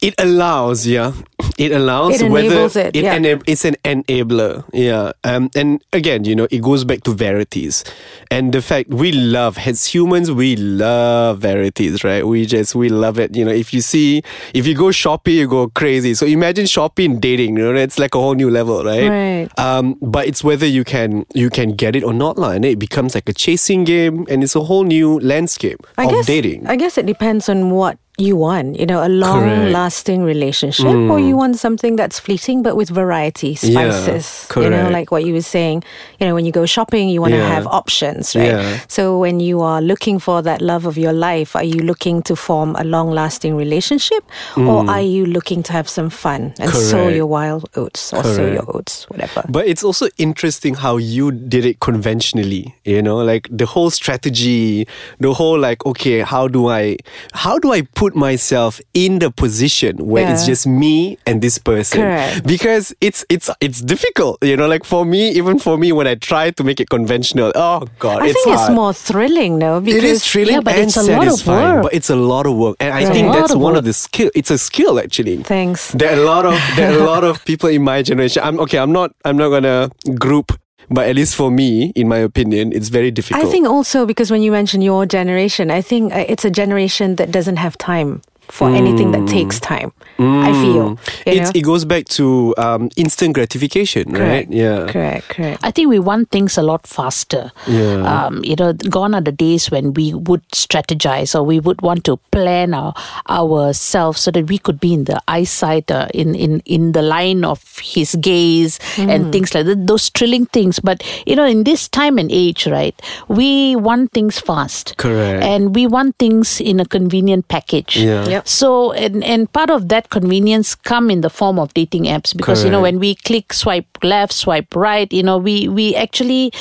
It 0.02 0.16
allows, 0.18 0.86
yeah, 0.86 1.14
it 1.58 1.72
allows. 1.72 2.22
It 2.22 2.26
enables 2.26 2.76
it, 2.76 2.96
yeah. 2.96 3.18
enab- 3.18 3.44
it's 3.48 3.66
an 3.66 3.76
enabler, 3.84 4.66
yeah. 4.74 5.12
Um, 5.24 5.50
and 5.56 5.84
again, 5.94 6.26
you 6.26 6.36
know, 6.36 6.48
it 6.52 6.62
goes 6.62 6.84
back 6.84 7.04
to 7.04 7.14
verities, 7.14 7.84
and 8.32 8.54
the 8.54 8.62
fact 8.62 8.90
we 8.90 9.12
love 9.12 9.58
as 9.66 9.86
humans, 9.86 10.32
we 10.32 10.56
love 10.56 11.40
verities, 11.40 12.04
right? 12.04 12.26
We 12.26 12.46
just 12.46 12.76
we 12.76 12.90
love 12.90 13.20
it. 13.20 13.36
You 13.36 13.46
know, 13.46 13.52
if 13.52 13.74
you 13.74 13.82
see, 13.82 14.24
if 14.54 14.68
you 14.68 14.76
go 14.76 14.92
shopping, 14.92 15.36
you 15.36 15.48
go 15.48 15.70
crazy. 15.70 16.14
So 16.14 16.26
imagine 16.26 16.66
shopping, 16.66 17.20
dating. 17.20 17.58
You 17.58 17.74
know, 17.74 17.80
it's 17.80 18.00
like 18.00 18.16
a 18.16 18.20
whole 18.20 18.36
new 18.36 18.50
level, 18.50 18.84
right? 18.84 19.10
Right. 19.10 19.60
Um, 19.60 19.98
but 20.02 20.28
it's 20.28 20.44
whether 20.44 20.66
you 20.66 20.84
can 20.84 21.26
you 21.34 21.50
can 21.50 21.74
get 21.76 21.96
it 21.96 22.04
or 22.04 22.14
not, 22.14 22.38
lah. 22.38 22.52
And 22.52 22.66
it 22.66 22.80
becomes 22.80 23.16
like 23.16 23.30
a 23.30 23.34
chasing 23.34 23.84
game, 23.84 24.26
and 24.30 24.44
it's 24.44 24.56
a 24.56 24.64
whole 24.64 24.84
new 24.84 25.20
landscape 25.20 25.86
I 25.98 26.06
of 26.06 26.12
guess 26.12 26.26
dating. 26.26 26.68
I 26.68 26.76
guess 26.76 26.98
it 26.98 27.06
depends 27.06 27.50
on 27.50 27.70
what 27.70 27.98
you 28.17 28.36
want. 28.36 28.79
You 28.79 28.86
know, 28.86 29.03
a 29.05 29.10
long-lasting 29.10 30.24
relationship, 30.24 30.86
or 30.86 31.20
you 31.20 31.36
want 31.36 31.58
something 31.58 31.96
that's 31.96 32.20
fleeting 32.20 32.62
but 32.63 32.75
with 32.75 32.89
variety, 32.89 33.58
Yeah, 33.62 33.91
spices. 33.91 34.48
you 34.55 34.70
know, 34.70 34.89
like 34.89 35.12
what 35.12 35.24
you 35.25 35.34
were 35.34 35.41
saying. 35.41 35.84
You 36.20 36.27
know, 36.27 36.36
when 36.36 36.46
you 36.46 36.51
go 36.51 36.65
shopping, 36.65 37.10
you 37.10 37.22
want 37.22 37.34
to 37.34 37.39
Yeah. 37.39 37.48
have 37.55 37.67
options, 37.67 38.36
right? 38.36 38.51
Yeah. 38.51 38.79
So 38.88 39.17
when 39.17 39.39
you 39.39 39.62
are 39.62 39.82
looking 39.82 40.20
for 40.20 40.41
that 40.43 40.62
love 40.62 40.86
of 40.86 40.98
your 40.98 41.13
life, 41.13 41.55
are 41.55 41.63
you 41.63 41.79
looking 41.82 42.22
to 42.24 42.36
form 42.36 42.75
a 42.77 42.84
long-lasting 42.84 43.55
relationship, 43.55 44.24
or 44.58 44.89
are 44.89 45.01
you 45.01 45.25
looking 45.25 45.63
to 45.63 45.72
have 45.74 45.88
some 45.89 46.10
fun 46.10 46.53
and 46.60 46.72
sow 46.72 47.03
Mm. 47.03 47.15
Your 47.15 47.25
wild 47.27 47.65
oats 47.75 48.13
or 48.13 48.24
sow 48.24 48.46
your 48.48 48.65
oats, 48.75 49.05
whatever? 49.10 49.43
But 49.50 49.67
it's 49.67 49.84
also 49.84 50.08
interesting 50.17 50.75
how 50.75 50.98
you 50.98 51.32
did 51.32 51.65
it 51.65 51.79
conventionally, 51.79 52.75
you 52.86 53.01
know, 53.01 53.17
like 53.17 53.48
the 53.51 53.65
whole 53.65 53.89
strategy, 53.91 54.88
the 55.20 55.34
whole 55.34 55.60
like, 55.60 55.86
okay, 55.86 56.22
how 56.22 56.48
do 56.48 56.70
I, 56.70 56.98
how 57.34 57.60
do 57.60 57.72
I 57.72 57.82
put 57.82 58.03
myself 58.12 58.82
in 58.94 59.20
the 59.20 59.32
position 59.32 59.96
where 60.04 60.28
it's 60.32 60.46
just 60.46 60.68
me 60.68 61.18
and 61.26 61.42
this 61.42 61.58
person? 61.58 62.02
Correct. 62.02 62.46
Because 62.46 62.94
it's 63.00 63.24
it's 63.30 63.50
it's 63.62 63.80
difficult, 63.80 64.44
you 64.44 64.58
know. 64.58 64.68
Like 64.68 64.84
for 64.84 65.06
me, 65.06 65.30
even 65.32 65.60
for 65.60 65.78
me, 65.78 65.92
when 65.92 66.08
I 66.08 66.16
try 66.16 66.52
to 66.52 66.64
make 66.64 66.80
it 66.84 66.90
conventional, 66.90 67.52
oh 67.56 67.88
god, 68.00 68.22
I 68.22 68.28
it's 68.28 68.44
think 68.44 68.58
it's 68.60 68.70
more 68.70 68.94
thrilling, 68.94 69.58
no? 69.58 69.78
It 69.80 70.04
is 70.04 70.24
thrilling 70.26 70.56
Yeah, 70.56 70.62
but 70.62 70.76
and 70.76 70.84
it's 70.88 70.98
a 70.98 71.04
lot 71.04 71.28
of 71.28 71.34
satisfying, 71.40 71.74
work. 71.76 71.84
but 71.84 71.94
it's 71.94 72.10
a 72.10 72.16
lot 72.16 72.46
of 72.46 72.56
work, 72.58 72.76
and 72.80 72.94
I 72.94 73.06
think 73.06 73.32
that's 73.32 73.54
of 73.54 73.60
one 73.60 73.74
work. 73.74 73.80
of 73.80 73.86
the 73.86 73.94
skill. 73.94 74.30
It's 74.36 74.52
a 74.52 74.58
skill 74.58 75.00
actually. 75.00 75.38
Thanks. 75.44 75.92
There 75.94 76.12
are 76.12 76.20
a 76.22 76.26
lot 76.26 76.46
of 76.46 76.60
there 76.76 76.92
are 76.92 77.00
a 77.00 77.04
lot 77.06 77.24
of 77.24 77.44
people 77.50 77.70
in 77.70 77.84
my 77.84 78.02
generation. 78.02 78.44
I'm 78.44 78.60
okay. 78.62 78.78
I'm 78.80 78.92
not. 78.92 79.12
I'm 79.26 79.38
not 79.38 79.50
gonna 79.50 79.90
group, 80.20 80.52
but 80.94 81.08
at 81.10 81.16
least 81.16 81.36
for 81.36 81.50
me, 81.50 81.92
in 81.96 82.08
my 82.08 82.18
opinion, 82.18 82.72
it's 82.72 82.90
very 82.90 83.10
difficult. 83.10 83.44
I 83.44 83.50
think 83.50 83.68
also 83.68 84.06
because 84.06 84.30
when 84.30 84.42
you 84.42 84.52
mention 84.52 84.82
your 84.82 85.06
generation, 85.06 85.72
I 85.72 85.82
think 85.82 86.14
uh, 86.14 86.26
it's 86.28 86.46
a 86.46 86.52
generation 86.52 87.16
that 87.16 87.32
doesn't 87.32 87.58
have 87.58 87.78
time 87.78 88.22
for 88.50 88.70
anything 88.70 89.12
that 89.12 89.28
takes 89.28 89.60
time. 89.60 89.92
I 90.20 90.51
feel. 90.53 90.74
You 90.74 90.98
it's, 91.25 91.51
it 91.55 91.62
goes 91.62 91.86
back 91.86 92.05
to 92.20 92.53
um, 92.58 92.89
instant 92.96 93.34
gratification, 93.34 94.12
right? 94.12 94.50
Yeah. 94.50 94.88
Correct. 94.88 95.29
Correct. 95.29 95.60
I 95.63 95.72
think 95.72 95.89
we 95.89 96.00
want 96.00 96.29
things 96.29 96.58
a 96.58 96.62
lot 96.62 96.86
faster. 96.86 97.51
Yeah. 97.67 98.03
Um, 98.03 98.43
you 98.43 98.55
know, 98.55 98.74
gone 98.74 99.15
are 99.15 99.22
the 99.22 99.32
days 99.32 99.72
when 99.72 99.93
we 99.93 100.13
would 100.13 100.48
strategize 100.50 101.34
or 101.38 101.43
we 101.43 101.60
would 101.60 101.82
want 101.82 102.03
to 102.05 102.17
plan 102.32 102.74
our 102.74 102.93
ourselves 103.29 104.22
so 104.22 104.32
that 104.32 104.48
we 104.48 104.58
could 104.58 104.79
be 104.79 104.93
in 104.93 105.05
the 105.05 105.22
eyesight, 105.27 105.89
uh, 105.89 106.08
in 106.13 106.36
in 106.36 106.62
in 106.65 106.91
the 106.91 107.01
line 107.01 107.43
of 107.43 107.79
his 107.79 108.15
gaze 108.15 108.79
and 108.98 109.32
things 109.32 109.53
like 109.53 109.65
that. 109.65 109.88
Those 109.88 110.10
thrilling 110.10 110.46
things. 110.48 110.79
But 110.79 111.03
you 111.25 111.36
know, 111.36 111.46
in 111.46 111.63
this 111.63 111.88
time 111.88 112.17
and 112.17 112.32
age, 112.32 112.67
right, 112.67 113.00
we 113.27 113.75
want 113.75 114.12
things 114.12 114.39
fast. 114.39 114.98
Correct. 114.98 115.43
And 115.43 115.75
we 115.75 115.88
want 115.88 116.17
things 116.20 116.62
in 116.62 116.79
a 116.79 116.86
convenient 116.86 117.48
package. 117.48 117.98
Yeah. 117.98 118.27
Yep. 118.27 118.48
So 118.48 118.91
and 118.93 119.24
and 119.24 119.51
part 119.51 119.70
of 119.70 119.89
that 119.89 120.03
convenience 120.10 120.76
come 120.76 121.10
in 121.10 121.22
the 121.22 121.30
form 121.30 121.60
of 121.60 121.74
dating 121.74 122.04
apps 122.06 122.36
because 122.36 122.64
you 122.64 122.70
know 122.70 122.82
when 122.82 123.00
we 123.00 123.16
click 123.16 123.54
swipe 123.54 123.88
left, 124.04 124.34
swipe 124.34 124.76
right, 124.76 125.12
you 125.12 125.24
know 125.24 125.38
we 125.38 125.68
we 125.68 125.96
actually 125.96 126.52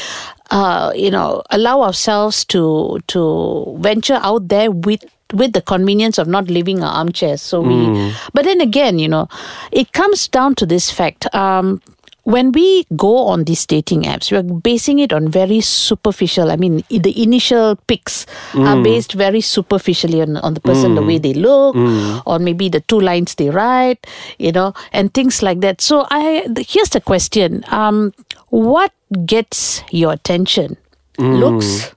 uh, 0.50 0.92
you 0.94 1.10
know 1.10 1.42
allow 1.50 1.82
ourselves 1.82 2.44
to 2.46 2.98
to 3.08 3.76
venture 3.80 4.20
out 4.22 4.48
there 4.48 4.70
with 4.70 5.04
with 5.32 5.52
the 5.54 5.62
convenience 5.62 6.18
of 6.18 6.28
not 6.28 6.48
leaving 6.48 6.82
our 6.82 6.92
armchairs. 6.92 7.40
So 7.40 7.60
we, 7.62 8.14
but 8.34 8.44
then 8.44 8.60
again, 8.60 8.98
you 8.98 9.08
know, 9.08 9.28
it 9.70 9.92
comes 9.92 10.28
down 10.28 10.54
to 10.56 10.66
this 10.66 10.90
fact. 10.90 11.34
Um, 11.34 11.80
when 12.24 12.52
we 12.52 12.84
go 12.96 13.26
on 13.26 13.44
these 13.44 13.66
dating 13.66 14.02
apps, 14.02 14.30
we're 14.30 14.42
basing 14.42 14.98
it 15.00 15.12
on 15.12 15.28
very 15.28 15.60
superficial. 15.60 16.50
I 16.50 16.56
mean, 16.56 16.84
the 16.88 17.20
initial 17.20 17.76
pics 17.86 18.26
are 18.54 18.76
mm. 18.76 18.84
based 18.84 19.14
very 19.14 19.40
superficially 19.40 20.22
on, 20.22 20.36
on 20.36 20.54
the 20.54 20.60
person, 20.60 20.94
the 20.94 21.00
mm. 21.00 21.06
way 21.06 21.18
they 21.18 21.34
look, 21.34 21.74
mm. 21.74 22.22
or 22.24 22.38
maybe 22.38 22.68
the 22.68 22.80
two 22.80 23.00
lines 23.00 23.34
they 23.34 23.50
write, 23.50 24.06
you 24.38 24.52
know, 24.52 24.72
and 24.92 25.12
things 25.14 25.42
like 25.42 25.60
that. 25.60 25.80
So, 25.80 26.06
I 26.10 26.46
here's 26.68 26.90
the 26.90 27.00
question: 27.00 27.64
um, 27.68 28.12
What 28.50 28.92
gets 29.26 29.82
your 29.90 30.12
attention? 30.12 30.76
Looks, 31.18 31.92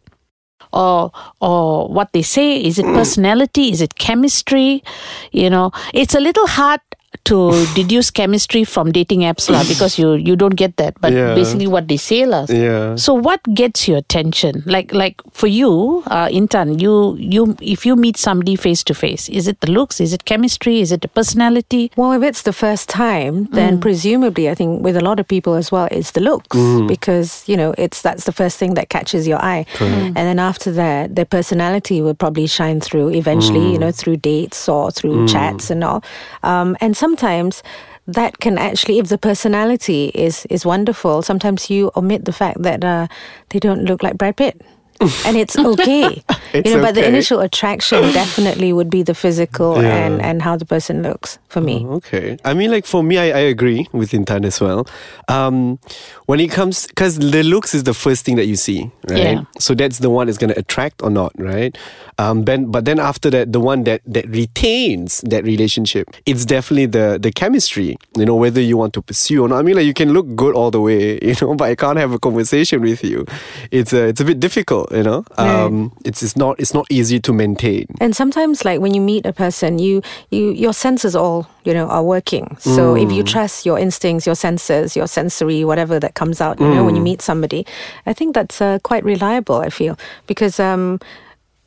or 0.73 1.11
or 1.39 1.87
what 1.87 2.11
they 2.13 2.21
say? 2.21 2.57
Is 2.63 2.79
it 2.79 2.85
personality? 2.99 3.71
Is 3.71 3.81
it 3.81 3.95
chemistry? 3.95 4.83
You 5.31 5.49
know 5.49 5.71
it's 5.93 6.15
a 6.15 6.19
little 6.19 6.47
hard 6.47 6.81
to 7.23 7.65
deduce 7.75 8.11
chemistry 8.11 8.63
from 8.63 8.91
dating 8.91 9.21
apps 9.21 9.49
lah 9.49 9.63
because 9.63 9.97
you 9.97 10.13
you 10.13 10.35
don't 10.35 10.55
get 10.55 10.75
that 10.77 10.99
but 11.01 11.13
Yeah. 11.13 11.33
basically 11.35 11.67
what 11.67 11.87
they 11.87 11.97
say 11.97 12.25
lah. 12.25 12.45
Yeah. 12.49 12.95
so 12.95 13.13
what 13.13 13.41
gets 13.53 13.87
your 13.87 13.97
attention? 13.97 14.63
Like 14.65 14.93
like 14.93 15.21
for 15.31 15.47
you 15.47 16.03
uh, 16.07 16.27
Intan 16.27 16.81
you 16.81 17.15
you 17.17 17.55
if 17.61 17.85
you 17.85 17.95
meet 17.95 18.17
somebody 18.17 18.55
face 18.55 18.83
to 18.83 18.93
face 18.93 19.29
is 19.29 19.47
it 19.47 19.61
the 19.61 19.71
looks 19.71 20.01
is 20.01 20.13
it 20.13 20.25
chemistry 20.25 20.81
is 20.81 20.91
it 20.91 21.01
the 21.01 21.07
personality? 21.07 21.91
Well, 21.95 22.11
if 22.13 22.23
it's 22.23 22.41
the 22.41 22.53
first 22.53 22.89
time, 22.89 23.45
then 23.51 23.77
mm. 23.77 23.81
presumably, 23.81 24.49
I 24.49 24.55
think 24.55 24.83
with 24.83 24.97
a 24.97 25.01
lot 25.01 25.19
of 25.19 25.27
people 25.27 25.53
as 25.55 25.71
well, 25.71 25.87
it's 25.91 26.11
the 26.11 26.19
looks 26.21 26.57
mm. 26.57 26.87
because 26.87 27.43
you 27.47 27.57
know 27.57 27.73
it's 27.77 28.01
that's 28.01 28.25
the 28.25 28.31
first 28.31 28.57
thing 28.57 28.73
that 28.75 28.89
catches 28.89 29.27
your 29.27 29.41
eye, 29.41 29.65
mm. 29.77 30.07
and 30.07 30.15
then 30.15 30.39
after 30.39 30.71
that, 30.71 31.15
their 31.15 31.25
personality 31.25 32.01
will 32.01 32.13
probably 32.15 32.47
shine 32.47 32.81
through 32.81 33.09
eventually. 33.09 33.71
You 33.71 33.79
know, 33.79 33.91
through 33.91 34.17
dates 34.17 34.67
or 34.69 34.91
through 34.91 35.27
chats 35.27 35.69
and 35.69 35.83
all, 35.83 36.03
um, 36.43 36.75
and 36.81 36.95
sometimes. 37.05 37.61
That 38.07 38.37
can 38.37 38.57
actually, 38.57 38.99
if 38.99 39.07
the 39.09 39.17
personality 39.17 40.11
is 40.13 40.45
is 40.49 40.65
wonderful, 40.65 41.21
sometimes 41.23 41.69
you 41.73 41.89
omit 41.95 42.25
the 42.25 42.37
fact 42.41 42.61
that 42.61 42.83
uh, 42.83 43.07
they 43.49 43.59
don't 43.59 43.83
look 43.89 44.03
like 44.03 44.17
Brad 44.17 44.37
Pitt. 44.37 44.61
and 45.25 45.37
it's 45.37 45.57
okay. 45.57 46.23
It's 46.55 46.69
you 46.69 46.77
know, 46.77 46.83
but 46.83 46.95
the 46.95 47.05
initial 47.05 47.41
attraction 47.41 48.01
definitely 48.13 48.71
would 48.71 48.89
be 48.89 49.03
the 49.03 49.13
physical 49.13 49.81
Yeah. 49.81 50.05
and, 50.05 50.21
and 50.21 50.41
how 50.41 50.55
the 50.55 50.63
person 50.65 51.03
looks 51.03 51.37
for 51.49 51.59
me. 51.59 51.85
Okay. 51.85 52.37
I 52.45 52.53
mean, 52.53 52.71
like 52.71 52.85
for 52.85 53.03
me, 53.03 53.17
I, 53.17 53.25
I 53.25 53.43
agree 53.51 53.87
with 53.91 54.11
Intan 54.11 54.45
as 54.45 54.61
well. 54.61 54.87
Um, 55.27 55.79
when 56.27 56.39
it 56.39 56.51
comes, 56.51 56.87
because 56.87 57.19
the 57.19 57.43
looks 57.43 57.75
is 57.75 57.83
the 57.83 57.93
first 57.93 58.23
thing 58.23 58.37
that 58.37 58.45
you 58.45 58.55
see, 58.55 58.89
right? 59.09 59.17
Yeah. 59.19 59.43
So 59.59 59.73
that's 59.75 59.99
the 59.99 60.09
one 60.09 60.27
that's 60.27 60.37
going 60.37 60.53
to 60.53 60.57
attract 60.59 61.03
or 61.03 61.09
not, 61.09 61.33
right? 61.37 61.77
Um, 62.17 62.45
then, 62.45 62.71
but 62.71 62.85
then 62.85 62.99
after 62.99 63.29
that, 63.31 63.51
the 63.51 63.59
one 63.59 63.83
that 63.83 63.99
that 64.07 64.25
retains 64.29 65.19
that 65.25 65.43
relationship, 65.43 66.09
it's 66.25 66.45
definitely 66.45 66.85
the 66.85 67.19
the 67.21 67.31
chemistry. 67.33 67.97
You 68.15 68.25
know, 68.25 68.35
whether 68.35 68.61
you 68.61 68.77
want 68.77 68.93
to 68.93 69.01
pursue 69.01 69.43
or 69.43 69.49
not. 69.49 69.59
I 69.59 69.61
mean, 69.61 69.75
like 69.75 69.85
you 69.85 69.93
can 69.93 70.13
look 70.13 70.33
good 70.35 70.55
all 70.55 70.71
the 70.71 70.79
way, 70.79 71.19
you 71.21 71.35
know, 71.41 71.53
but 71.55 71.65
I 71.69 71.75
can't 71.75 71.97
have 71.97 72.13
a 72.13 72.19
conversation 72.19 72.79
with 72.81 73.03
you. 73.03 73.25
It's 73.71 73.91
a 73.91 74.07
it's 74.07 74.21
a 74.21 74.25
bit 74.25 74.39
difficult, 74.39 74.84
you 74.91 75.03
know. 75.03 75.25
Um, 75.37 75.91
it's 76.05 76.23
it's 76.23 76.35
not 76.35 76.59
it's 76.59 76.73
not 76.73 76.85
easy 76.89 77.19
to 77.19 77.33
maintain. 77.33 77.87
And 77.99 78.15
sometimes, 78.15 78.65
like 78.65 78.79
when 78.79 78.93
you 78.93 79.01
meet 79.01 79.25
a 79.25 79.33
person, 79.33 79.79
you 79.79 80.01
you 80.31 80.51
your 80.51 80.73
senses 80.73 81.15
all 81.15 81.47
you 81.63 81.73
know 81.73 81.87
are 81.87 82.03
working. 82.03 82.57
So 82.59 82.95
if 82.95 83.11
you 83.11 83.23
trust 83.23 83.65
your 83.65 83.79
instincts, 83.79 84.25
your 84.25 84.35
senses, 84.35 84.95
your 84.95 85.07
sensory, 85.07 85.63
whatever 85.63 85.99
that 85.99 86.13
comes 86.15 86.41
out, 86.41 86.59
you 86.59 86.67
know, 86.67 86.83
when 86.83 86.95
you 86.95 87.01
meet 87.01 87.21
somebody, 87.21 87.65
I 88.05 88.13
think 88.13 88.35
that's 88.35 88.61
uh, 88.61 88.79
quite 88.83 89.03
reliable. 89.03 89.57
I 89.57 89.69
feel 89.69 89.97
because 90.27 90.59
um, 90.59 90.99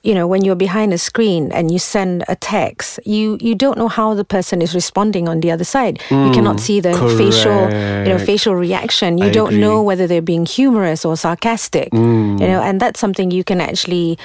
you 0.03 0.15
know 0.15 0.27
when 0.27 0.45
you're 0.45 0.55
behind 0.55 0.93
a 0.93 0.99
screen 0.99 1.51
and 1.53 1.71
you 1.71 1.79
send 1.79 2.25
a 2.29 2.37
text, 2.37 3.01
you 3.05 3.39
you 3.41 3.55
don't 3.55 3.77
know 3.77 3.89
how 3.89 4.15
the 4.15 4.25
person 4.25 4.63
is 4.63 4.75
responding 4.75 5.29
on 5.29 5.41
the 5.41 5.51
other 5.51 5.65
side. 5.65 6.01
You 6.11 6.31
cannot 6.33 6.57
hmm, 6.57 6.67
see 6.67 6.81
the 6.81 6.95
facial 7.17 7.71
you 8.05 8.11
know 8.13 8.19
facial 8.19 8.55
reaction. 8.55 9.19
You 9.19 9.27
I 9.27 9.31
don't 9.31 9.59
know 9.59 9.83
whether 9.83 10.07
they're 10.07 10.23
being 10.23 10.47
humorous 10.47 11.05
or 11.05 11.17
sarcastic. 11.17 11.91
Hmm. 11.93 12.39
You 12.39 12.47
know, 12.47 12.63
and 12.63 12.81
that's 12.81 13.01
something 13.01 13.31
you 13.31 13.45
can 13.45 13.61
actually. 13.61 14.19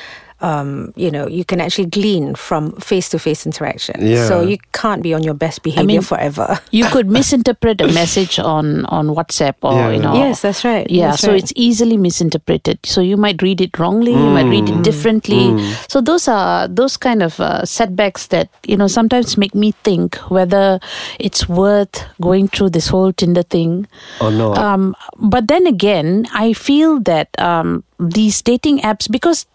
Um, 0.44 0.92
you 0.98 1.10
know, 1.10 1.26
you 1.28 1.46
can 1.46 1.62
actually 1.62 1.86
glean 1.88 2.36
from 2.36 2.74
face-to-face 2.84 3.46
interaction. 3.46 3.96
Yeah. 4.06 4.28
So 4.28 4.42
you 4.42 4.58
can't 4.74 5.02
be 5.02 5.14
on 5.14 5.24
your 5.24 5.34
best 5.34 5.64
behavior 5.64 5.86
mean- 5.86 6.02
forever. 6.02 6.60
You 6.72 6.86
could 6.92 7.08
misinterpret 7.08 7.80
a 7.82 7.88
message 7.88 8.40
on 8.40 8.84
on 8.98 9.08
WhatsApp 9.16 9.56
or 9.62 9.74
Yeah. 9.74 9.90
you 9.96 10.00
know. 10.04 10.14
Yes, 10.20 10.42
that's 10.42 10.66
right. 10.66 10.84
Yeah, 10.92 11.12
That's 11.12 11.22
so 11.22 11.32
right. 11.32 11.40
it's 11.44 11.54
easily 11.56 11.96
misinterpreted. 11.98 12.80
So 12.84 13.00
you 13.00 13.16
might 13.16 13.42
read 13.42 13.62
it 13.62 13.80
wrongly, 13.80 14.12
you 14.12 14.30
might 14.38 14.50
read 14.52 14.66
Mm. 14.68 14.80
it 14.80 14.84
differently. 14.84 15.46
So 15.88 16.02
those 16.02 16.28
are 16.28 16.68
those 16.68 16.98
kind 16.98 17.24
of 17.24 17.40
uh, 17.40 17.64
setbacks 17.64 18.28
that 18.36 18.50
you 18.68 18.76
know 18.76 18.88
sometimes 18.92 19.38
make 19.38 19.56
me 19.56 19.72
think 19.88 20.18
whether 20.28 20.80
it's 21.20 21.48
worth 21.48 22.04
going 22.20 22.48
through 22.52 22.72
this 22.76 22.88
whole 22.92 23.14
Tinder 23.14 23.44
thing. 23.48 23.88
Or 24.20 24.32
not. 24.32 24.58
Um, 24.60 24.92
but 25.16 25.48
then 25.48 25.68
again, 25.68 26.28
I 26.36 26.52
feel 26.52 27.00
that 27.08 27.30
um, 27.40 27.84
these 27.98 28.42
dating 28.44 28.82
apps 28.84 29.08
because. 29.10 29.46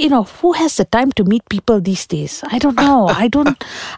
You 0.00 0.08
know 0.08 0.24
who 0.24 0.52
has 0.52 0.76
the 0.78 0.86
time 0.86 1.12
to 1.12 1.24
meet 1.24 1.46
people 1.50 1.80
these 1.80 2.06
days? 2.06 2.42
I 2.50 2.58
don't 2.58 2.76
know. 2.76 3.08
I 3.24 3.28
don't. 3.28 3.48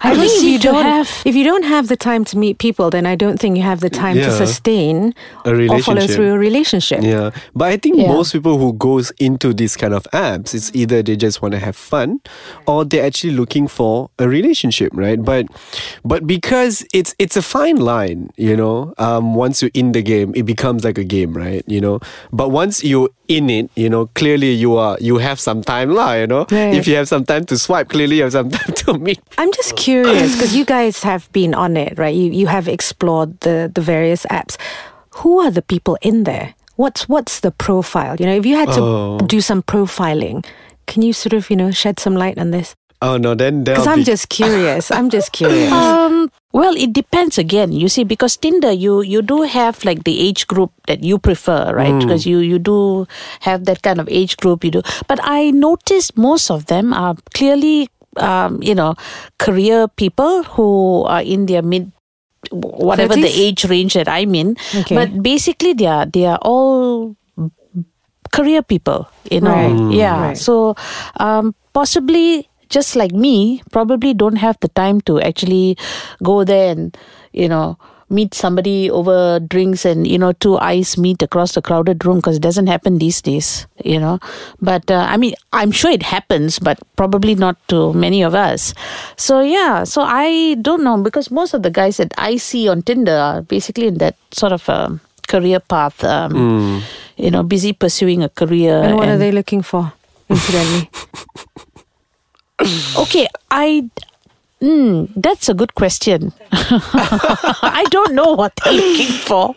I, 0.02 0.10
I 0.10 0.14
don't 0.14 0.26
think 0.26 0.42
if 0.42 0.42
you 0.44 0.58
don't 0.58 0.82
have. 0.84 1.22
if 1.24 1.34
you 1.36 1.44
don't 1.44 1.62
have 1.62 1.86
the 1.86 1.96
time 1.96 2.24
to 2.26 2.38
meet 2.38 2.58
people, 2.58 2.90
then 2.90 3.06
I 3.06 3.14
don't 3.14 3.38
think 3.38 3.56
you 3.56 3.62
have 3.62 3.78
the 3.80 3.90
time 3.90 4.16
to 4.16 4.30
sustain 4.32 5.14
A 5.44 5.50
or 5.50 5.54
follow 5.54 6.02
relationship. 6.02 6.10
through 6.16 6.32
a 6.34 6.38
relationship. 6.38 7.00
Yeah, 7.02 7.30
but 7.54 7.68
I 7.68 7.76
think 7.76 7.98
Yeah. 7.98 8.08
most 8.08 8.32
people 8.32 8.58
who 8.58 8.72
goes 8.72 9.12
into 9.18 9.54
these 9.54 9.76
kind 9.76 9.94
of 9.94 10.02
apps, 10.12 10.54
it's 10.54 10.70
either 10.74 11.02
they 11.02 11.14
just 11.16 11.40
want 11.40 11.52
to 11.52 11.58
have 11.60 11.76
fun, 11.76 12.20
or 12.66 12.84
they're 12.84 13.06
actually 13.06 13.34
looking 13.34 13.68
for 13.68 14.10
a 14.18 14.28
relationship, 14.28 14.90
right? 14.94 15.22
But, 15.22 15.46
but 16.04 16.26
because 16.26 16.84
it's 16.92 17.14
it's 17.20 17.36
a 17.36 17.42
fine 17.42 17.76
line, 17.76 18.30
you 18.36 18.56
know. 18.56 18.92
Um, 18.98 19.34
once 19.36 19.62
you're 19.62 19.70
in 19.74 19.92
the 19.92 20.02
game, 20.02 20.32
it 20.34 20.42
becomes 20.46 20.82
like 20.84 20.98
a 20.98 21.04
game, 21.04 21.32
right? 21.32 21.62
You 21.68 21.80
know. 21.80 22.00
But 22.32 22.50
once 22.50 22.82
you're 22.82 23.08
in 23.28 23.48
it, 23.48 23.70
you 23.76 23.88
know, 23.88 24.06
clearly 24.14 24.50
you 24.52 24.76
are 24.76 24.98
you 25.00 25.18
have 25.18 25.38
some 25.38 25.62
time, 25.62 25.91
lah. 25.92 26.12
You 26.18 26.26
know, 26.26 26.46
Right. 26.50 26.74
if 26.74 26.88
you 26.88 26.96
have 26.96 27.06
some 27.08 27.24
time 27.24 27.44
to 27.46 27.56
swipe, 27.58 27.88
clearly 27.88 28.16
you 28.16 28.22
have 28.24 28.32
some 28.32 28.50
time 28.56 28.72
to 28.84 28.98
meet. 28.98 29.20
I'm 29.38 29.52
just 29.52 29.76
curious 29.76 30.32
because 30.34 30.56
you 30.56 30.64
guys 30.64 31.02
have 31.04 31.30
been 31.32 31.54
on 31.54 31.76
it, 31.76 31.98
right? 31.98 32.14
You 32.14 32.32
you 32.32 32.46
have 32.48 32.66
explored 32.68 33.38
the 33.40 33.70
the 33.72 33.80
various 33.84 34.26
apps. 34.30 34.56
Who 35.22 35.38
are 35.40 35.50
the 35.52 35.62
people 35.62 35.96
in 36.00 36.24
there? 36.24 36.54
What's 36.76 37.08
what's 37.08 37.40
the 37.40 37.50
profile? 37.52 38.16
You 38.18 38.26
know, 38.26 38.36
if 38.36 38.46
you 38.48 38.56
had 38.56 38.72
to 38.74 38.82
Oh. 38.82 39.18
do 39.28 39.40
some 39.40 39.62
profiling, 39.62 40.42
can 40.88 41.02
you 41.04 41.12
sort 41.12 41.32
of 41.36 41.50
you 41.52 41.56
know 41.56 41.70
shed 41.70 42.00
some 42.00 42.16
light 42.16 42.38
on 42.40 42.50
this? 42.50 42.74
Oh 43.02 43.18
no, 43.18 43.34
then 43.34 43.64
Because 43.64 43.84
there'll 43.84 43.98
I'm 43.98 44.06
be- 44.06 44.12
just 44.12 44.28
curious. 44.30 44.90
I'm 44.90 45.10
just 45.10 45.32
curious. 45.32 45.70
Um, 45.82 46.30
well, 46.52 46.76
it 46.76 46.92
depends 46.92 47.38
again. 47.38 47.72
You 47.72 47.88
see, 47.88 48.04
because 48.04 48.36
Tinder, 48.36 48.72
you 48.72 49.00
you 49.02 49.22
do 49.22 49.42
have 49.42 49.84
like 49.84 50.04
the 50.04 50.20
age 50.20 50.46
group 50.46 50.72
that 50.86 51.02
you 51.02 51.18
prefer, 51.18 51.72
right? 51.74 51.96
Because 51.98 52.26
you 52.26 52.38
you 52.38 52.58
do 52.58 53.06
have 53.40 53.64
that 53.64 53.82
kind 53.82 54.00
of 54.00 54.08
age 54.08 54.36
group. 54.36 54.64
You 54.64 54.70
do, 54.70 54.82
but 55.08 55.18
I 55.22 55.50
noticed 55.50 56.16
most 56.16 56.50
of 56.50 56.66
them 56.66 56.92
are 56.92 57.16
clearly, 57.34 57.88
um, 58.16 58.62
you 58.62 58.74
know, 58.74 58.94
career 59.38 59.88
people 59.88 60.42
who 60.56 61.04
are 61.08 61.22
in 61.22 61.46
their 61.46 61.62
mid. 61.62 61.92
Whatever 62.50 63.14
the 63.14 63.30
age 63.30 63.64
range 63.70 63.94
that 63.94 64.08
I'm 64.10 64.34
in, 64.34 64.56
Okay. 64.74 64.96
but 64.98 65.22
basically 65.22 65.72
they 65.78 65.86
are 65.86 66.04
they 66.04 66.26
are 66.26 66.38
all 66.42 67.14
career 68.32 68.62
people, 68.62 69.08
you 69.30 69.40
know. 69.40 69.52
Right. 69.52 69.72
Mm. 69.72 69.94
Yeah. 69.94 70.20
Right. 70.20 70.36
So 70.38 70.74
um, 71.16 71.54
possibly 71.72 72.48
just 72.72 72.96
like 72.96 73.12
me, 73.12 73.62
probably 73.70 74.14
don't 74.16 74.36
have 74.40 74.56
the 74.64 74.68
time 74.72 75.00
to 75.02 75.20
actually 75.20 75.76
go 76.24 76.42
there 76.42 76.72
and 76.72 76.96
you 77.32 77.48
know 77.48 77.76
meet 78.12 78.34
somebody 78.34 78.90
over 78.92 79.40
drinks 79.40 79.86
and 79.88 80.06
you 80.06 80.18
know 80.20 80.32
two 80.36 80.58
eyes 80.60 80.98
meet 81.00 81.22
across 81.22 81.52
the 81.56 81.62
crowded 81.62 82.04
room 82.04 82.16
because 82.20 82.36
it 82.36 82.42
doesn't 82.44 82.66
happen 82.68 82.98
these 82.98 83.22
days 83.22 83.66
you 83.84 83.98
know. 83.98 84.18
But 84.60 84.90
uh, 84.90 85.06
i 85.08 85.16
mean 85.16 85.32
i'm 85.52 85.72
sure 85.72 85.90
it 85.90 86.02
happens 86.04 86.58
but 86.58 86.76
probably 86.96 87.34
not 87.34 87.56
to 87.68 87.94
many 87.96 88.20
of 88.20 88.34
us. 88.34 88.74
So 89.16 89.40
yeah 89.40 89.84
so 89.84 90.02
i 90.04 90.56
don't 90.60 90.84
know 90.84 91.00
because 91.00 91.30
most 91.30 91.54
of 91.56 91.62
the 91.64 91.70
guys 91.72 91.96
that 91.96 92.12
i 92.20 92.36
see 92.36 92.68
on 92.68 92.82
tinder 92.82 93.16
are 93.16 93.40
basically 93.40 93.86
in 93.88 93.96
that 94.04 94.16
sort 94.30 94.52
of 94.52 94.68
um, 94.68 95.00
career 95.26 95.60
path 95.60 96.04
um, 96.04 96.84
you 97.16 97.30
know 97.30 97.42
busy 97.42 97.72
pursuing 97.72 98.22
a 98.22 98.28
career 98.28 98.76
and 98.82 98.96
what 98.96 99.08
are 99.08 99.16
they 99.16 99.32
looking 99.32 99.62
for? 99.62 99.88
Incidentally, 100.28 100.90
Okay, 102.96 103.28
I. 103.50 103.88
Mm, 104.60 105.10
that's 105.16 105.48
a 105.48 105.54
good 105.54 105.74
question. 105.74 106.32
I 106.52 107.84
don't 107.90 108.14
know 108.14 108.34
what 108.34 108.52
they're 108.62 108.72
looking 108.72 109.06
for. 109.26 109.56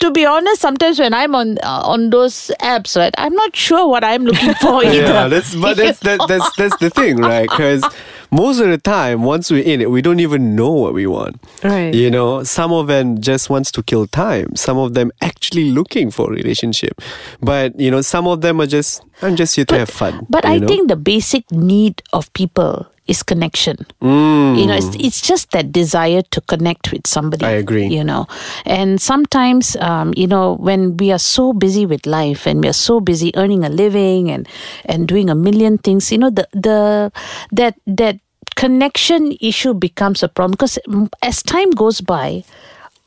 To 0.00 0.10
be 0.10 0.24
honest, 0.24 0.62
sometimes 0.62 0.98
when 0.98 1.12
I'm 1.12 1.34
on 1.34 1.58
uh, 1.58 1.82
on 1.84 2.08
those 2.08 2.50
apps, 2.62 2.96
right, 2.96 3.14
I'm 3.18 3.34
not 3.34 3.54
sure 3.54 3.86
what 3.86 4.04
I'm 4.04 4.24
looking 4.24 4.54
for 4.54 4.82
either. 4.84 5.02
Yeah, 5.02 5.28
that's 5.28 5.54
but 5.54 5.76
that's 5.76 5.98
that, 6.00 6.20
that's 6.28 6.56
that's 6.56 6.76
the 6.78 6.88
thing, 6.88 7.18
right? 7.18 7.48
Because 7.48 7.84
most 8.30 8.60
of 8.60 8.68
the 8.68 8.78
time, 8.78 9.22
once 9.22 9.50
we're 9.50 9.64
in 9.64 9.80
it, 9.80 9.90
we 9.90 10.02
don't 10.02 10.20
even 10.20 10.56
know 10.56 10.70
what 10.70 10.94
we 10.94 11.06
want. 11.06 11.42
Right. 11.62 11.94
You 11.94 12.10
know, 12.10 12.42
some 12.44 12.72
of 12.72 12.86
them 12.86 13.20
just 13.20 13.50
wants 13.50 13.70
to 13.72 13.82
kill 13.82 14.06
time. 14.06 14.54
Some 14.56 14.78
of 14.78 14.94
them 14.94 15.12
actually 15.20 15.70
looking 15.70 16.10
for 16.10 16.28
a 16.28 16.34
relationship, 16.34 17.00
but 17.40 17.78
you 17.78 17.90
know, 17.90 18.00
some 18.00 18.26
of 18.26 18.40
them 18.40 18.60
are 18.60 18.66
just 18.66 19.02
I'm 19.22 19.36
just 19.36 19.56
here 19.56 19.64
to 19.66 19.78
have 19.78 19.90
fun. 19.90 20.26
But 20.28 20.44
I 20.44 20.58
know? 20.58 20.66
think 20.66 20.88
the 20.88 20.96
basic 20.96 21.50
need 21.50 22.02
of 22.12 22.32
people 22.32 22.86
is 23.06 23.22
connection. 23.22 23.76
Mm. 24.02 24.58
You 24.58 24.66
know, 24.66 24.74
it's, 24.74 24.94
it's 24.96 25.20
just 25.20 25.50
that 25.52 25.72
desire 25.72 26.22
to 26.30 26.40
connect 26.42 26.92
with 26.92 27.06
somebody. 27.06 27.44
I 27.44 27.50
agree. 27.50 27.86
You 27.86 28.04
know, 28.04 28.26
and 28.64 29.00
sometimes, 29.00 29.76
um, 29.76 30.12
you 30.16 30.26
know, 30.26 30.54
when 30.54 30.96
we 30.96 31.12
are 31.12 31.18
so 31.18 31.52
busy 31.52 31.86
with 31.86 32.06
life 32.06 32.46
and 32.46 32.62
we 32.62 32.68
are 32.68 32.74
so 32.74 33.00
busy 33.00 33.32
earning 33.36 33.64
a 33.64 33.68
living 33.68 34.30
and 34.30 34.48
and 34.84 35.06
doing 35.08 35.30
a 35.30 35.34
million 35.34 35.78
things, 35.78 36.10
you 36.10 36.18
know, 36.18 36.30
the 36.30 36.48
the 36.52 37.12
that 37.52 37.74
that 37.86 38.18
connection 38.56 39.36
issue 39.40 39.74
becomes 39.74 40.22
a 40.22 40.28
problem 40.28 40.52
because 40.52 40.78
mm, 40.88 41.08
as 41.22 41.42
time 41.42 41.70
goes 41.70 42.00
by. 42.00 42.42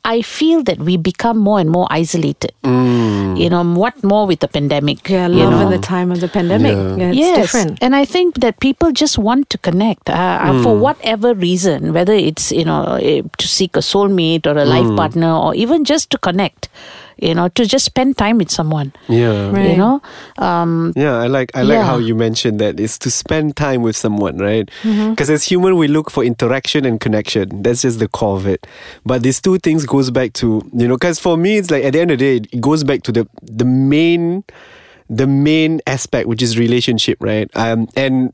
I 0.04 0.22
feel 0.22 0.62
that 0.64 0.78
we 0.78 0.96
become 0.96 1.38
more 1.38 1.60
and 1.60 1.68
more 1.70 1.86
isolated. 1.90 2.52
You 2.64 3.48
know, 3.48 3.62
what 3.64 4.02
more 4.02 4.26
with 4.26 4.40
the 4.40 4.48
pandemic? 4.48 5.08
yeah, 5.08 5.26
you 5.28 5.34
love 5.44 5.52
know? 5.52 5.60
in 5.60 5.70
the 5.70 5.78
time 5.78 6.10
of 6.10 6.20
the 6.20 6.28
pandemic. 6.28 6.72
Yeah. 6.74 6.96
Yeah, 6.96 7.08
it's 7.10 7.18
yes, 7.18 7.36
different. 7.36 7.78
and 7.82 7.94
I 7.94 8.04
think 8.04 8.40
that 8.40 8.60
people 8.60 8.92
just 8.92 9.18
want 9.18 9.50
to 9.50 9.58
connect 9.58 10.08
uh, 10.10 10.14
uh, 10.14 10.62
for 10.62 10.74
Hmm. 10.74 10.80
whatever 10.80 11.34
reason, 11.34 11.92
whether 11.92 12.12
it's 12.14 12.50
you 12.52 12.64
know 12.64 12.98
eh, 13.00 13.22
to 13.38 13.46
seek 13.48 13.76
a 13.76 13.80
soulmate 13.80 14.46
or 14.46 14.56
a 14.58 14.64
life 14.64 14.90
partner, 14.96 15.32
or 15.32 15.54
even 15.54 15.84
just 15.84 16.10
to 16.10 16.18
connect. 16.18 16.68
You 17.20 17.34
know, 17.34 17.48
to 17.48 17.66
just 17.66 17.84
spend 17.84 18.16
time 18.16 18.38
with 18.38 18.50
someone. 18.50 18.92
yeah. 19.08 19.50
Right. 19.50 19.70
You 19.70 19.76
know, 19.76 20.02
um, 20.38 20.92
Yeah, 20.96 21.16
I 21.18 21.26
like 21.26 21.50
I 21.54 21.62
like 21.62 21.76
Yeah. 21.76 21.84
how 21.84 21.98
you 21.98 22.14
mentioned 22.14 22.58
that 22.60 22.80
is 22.80 22.98
to 23.00 23.10
spend 23.10 23.56
time 23.56 23.82
with 23.82 23.96
someone, 23.96 24.38
right? 24.38 24.70
Mm-hmm. 24.82 25.10
Because 25.10 25.28
as 25.30 25.44
human, 25.44 25.76
we 25.76 25.86
look 25.88 26.10
for 26.10 26.24
interaction 26.24 26.84
and 26.86 26.98
connection. 27.00 27.62
That's 27.62 27.82
just 27.82 27.98
the 27.98 28.08
core 28.08 28.36
of 28.36 28.46
it. 28.46 28.66
But 29.04 29.22
these 29.22 29.40
two 29.40 29.58
things 29.58 29.84
goes 29.86 30.10
back 30.10 30.32
to 30.34 30.62
you 30.72 30.88
know, 30.88 30.94
because 30.96 31.18
for 31.20 31.36
me, 31.36 31.58
it's 31.58 31.70
like 31.70 31.84
at 31.84 31.92
the 31.92 32.00
end 32.00 32.10
of 32.10 32.18
the 32.18 32.38
day, 32.40 32.48
it 32.52 32.60
goes 32.60 32.84
back 32.84 33.02
to 33.02 33.12
the 33.12 33.28
the 33.42 33.64
main 33.64 34.44
the 35.10 35.26
main 35.26 35.80
aspect 35.86 36.28
which 36.28 36.40
is 36.40 36.56
relationship 36.56 37.18
right? 37.20 37.50
Um 37.56 37.88
and 37.96 38.32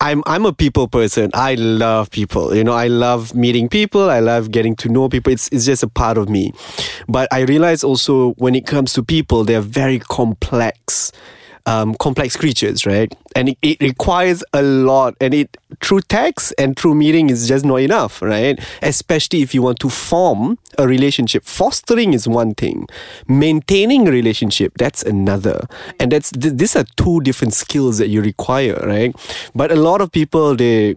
i'm 0.00 0.22
i'm 0.26 0.46
a 0.46 0.52
people 0.52 0.88
person. 0.88 1.30
I 1.34 1.54
love 1.54 2.10
people. 2.10 2.54
You 2.56 2.64
know 2.64 2.72
i 2.72 2.88
love 2.88 3.34
meeting 3.34 3.68
people. 3.68 4.10
I 4.10 4.20
love 4.20 4.50
getting 4.50 4.74
to 4.76 4.88
know 4.88 5.08
people. 5.08 5.32
It's 5.32 5.48
it's 5.48 5.66
just 5.66 5.82
a 5.82 5.88
part 5.88 6.18
of 6.18 6.28
me. 6.28 6.52
But 7.08 7.28
i 7.32 7.40
realize 7.42 7.84
also 7.84 8.32
when 8.32 8.54
it 8.54 8.66
comes 8.66 8.92
to 8.94 9.02
people 9.04 9.44
they're 9.44 9.60
very 9.60 9.98
complex 9.98 11.12
um, 11.66 11.94
complex 11.94 12.36
creatures, 12.36 12.84
right? 12.86 13.14
And 13.34 13.48
it, 13.50 13.58
it 13.62 13.80
requires 13.80 14.44
a 14.52 14.62
lot, 14.62 15.14
and 15.20 15.34
it 15.34 15.56
through 15.82 16.02
text 16.02 16.54
and 16.56 16.78
through 16.78 16.94
meeting 16.94 17.30
is 17.30 17.48
just 17.48 17.64
not 17.64 17.76
enough, 17.76 18.22
right? 18.22 18.60
Especially 18.80 19.42
if 19.42 19.52
you 19.54 19.60
want 19.62 19.80
to 19.80 19.88
form 19.90 20.56
a 20.78 20.86
relationship. 20.86 21.42
Fostering 21.44 22.14
is 22.14 22.28
one 22.28 22.54
thing, 22.54 22.86
maintaining 23.28 24.06
a 24.06 24.10
relationship 24.10 24.72
that's 24.78 25.02
another, 25.02 25.66
and 25.98 26.12
that's 26.12 26.30
th- 26.30 26.54
these 26.54 26.76
are 26.76 26.84
two 26.96 27.20
different 27.22 27.54
skills 27.54 27.98
that 27.98 28.08
you 28.08 28.22
require, 28.22 28.74
right? 28.86 29.14
But 29.54 29.72
a 29.72 29.76
lot 29.76 30.00
of 30.00 30.12
people 30.12 30.54
they, 30.54 30.94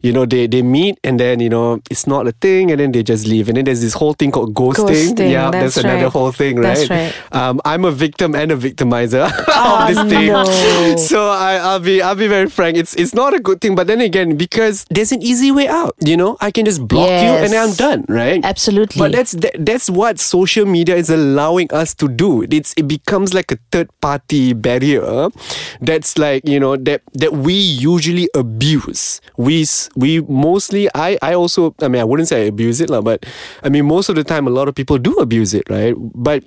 you 0.00 0.12
know, 0.12 0.24
they 0.24 0.46
they 0.46 0.62
meet 0.62 0.98
and 1.04 1.20
then 1.20 1.40
you 1.40 1.48
know 1.50 1.80
it's 1.90 2.06
not 2.06 2.26
a 2.26 2.32
thing, 2.32 2.70
and 2.70 2.80
then 2.80 2.92
they 2.92 3.02
just 3.02 3.26
leave, 3.26 3.48
and 3.48 3.56
then 3.56 3.64
there's 3.66 3.80
this 3.82 3.94
whole 3.94 4.14
thing 4.14 4.30
called 4.30 4.54
ghosting. 4.54 5.12
Ghosting, 5.14 5.30
yeah, 5.30 5.50
that's 5.50 5.74
that's, 5.74 5.84
another 5.84 6.04
right. 6.04 6.12
whole 6.12 6.32
thing, 6.32 6.56
right? 6.56 6.88
That's 6.88 6.90
right. 6.90 7.14
Um, 7.32 7.60
I'm 7.64 7.84
a 7.84 7.92
victim 7.92 8.34
and 8.34 8.50
a 8.52 8.56
victimizer 8.56 9.30
Oh, 9.48 9.86
of 9.90 9.94
this 9.94 10.12
thing. 10.12 10.28
no. 10.32 10.96
So 11.04 11.28
I, 11.28 11.73
I'll 11.74 11.80
be 11.80 12.00
I'll 12.00 12.14
be 12.14 12.28
very 12.28 12.48
frank. 12.48 12.76
It's 12.76 12.94
it's 12.94 13.14
not 13.14 13.34
a 13.34 13.40
good 13.42 13.60
thing, 13.60 13.74
but 13.74 13.90
then 13.90 14.00
again, 14.00 14.36
because 14.38 14.86
there's 14.94 15.10
an 15.10 15.22
easy 15.22 15.50
way 15.50 15.66
out. 15.66 15.98
You 15.98 16.16
know, 16.16 16.36
I 16.40 16.54
can 16.54 16.64
just 16.64 16.86
block 16.86 17.10
you 17.10 17.34
and 17.34 17.50
then 17.50 17.58
I'm 17.58 17.74
done, 17.74 18.06
right? 18.06 18.38
Absolutely. 18.44 19.00
But 19.02 19.10
that's 19.10 19.32
that, 19.42 19.58
that's 19.58 19.90
what 19.90 20.20
social 20.22 20.66
media 20.66 20.94
is 20.94 21.10
allowing 21.10 21.66
us 21.74 21.92
to 21.98 22.06
do. 22.06 22.46
It's 22.46 22.74
it 22.78 22.86
becomes 22.86 23.34
like 23.34 23.50
a 23.50 23.58
third 23.74 23.90
party 24.00 24.52
barrier. 24.54 25.30
That's 25.80 26.14
like 26.16 26.46
you 26.46 26.60
know 26.62 26.76
that 26.78 27.02
that 27.18 27.34
we 27.42 27.54
usually 27.58 28.30
abuse. 28.38 29.20
We 29.36 29.66
we 29.98 30.22
mostly 30.30 30.86
I 30.94 31.18
I 31.22 31.34
also 31.34 31.74
I 31.82 31.88
mean 31.90 32.00
I 32.00 32.06
wouldn't 32.06 32.30
say 32.30 32.46
I 32.46 32.54
abuse 32.54 32.80
it 32.80 32.86
lah, 32.86 33.02
but 33.02 33.26
I 33.66 33.68
mean 33.68 33.90
most 33.90 34.06
of 34.08 34.14
the 34.14 34.22
time 34.22 34.46
a 34.46 34.54
lot 34.54 34.70
of 34.70 34.78
people 34.78 34.98
do 34.98 35.18
abuse 35.18 35.54
it, 35.58 35.66
right? 35.66 35.98
But 35.98 36.46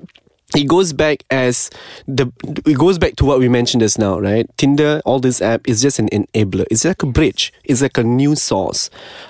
it 0.55 0.67
goes 0.67 0.93
back 0.93 1.23
as 1.29 1.69
the 2.07 2.31
it 2.65 2.77
goes 2.77 2.97
back 2.97 3.15
to 3.17 3.25
what 3.25 3.39
we 3.39 3.49
mentioned 3.49 3.81
just 3.81 3.99
now, 3.99 4.19
right? 4.19 4.49
Tinder, 4.57 5.01
all 5.05 5.19
this 5.19 5.41
app 5.41 5.67
is 5.67 5.81
just 5.81 5.99
an 5.99 6.07
enabler. 6.09 6.65
It's 6.71 6.85
like 6.85 7.03
a 7.03 7.05
bridge. 7.05 7.51
It's 7.63 7.81
like 7.81 7.97
a 7.97 8.03
new 8.03 8.35
source, 8.35 8.89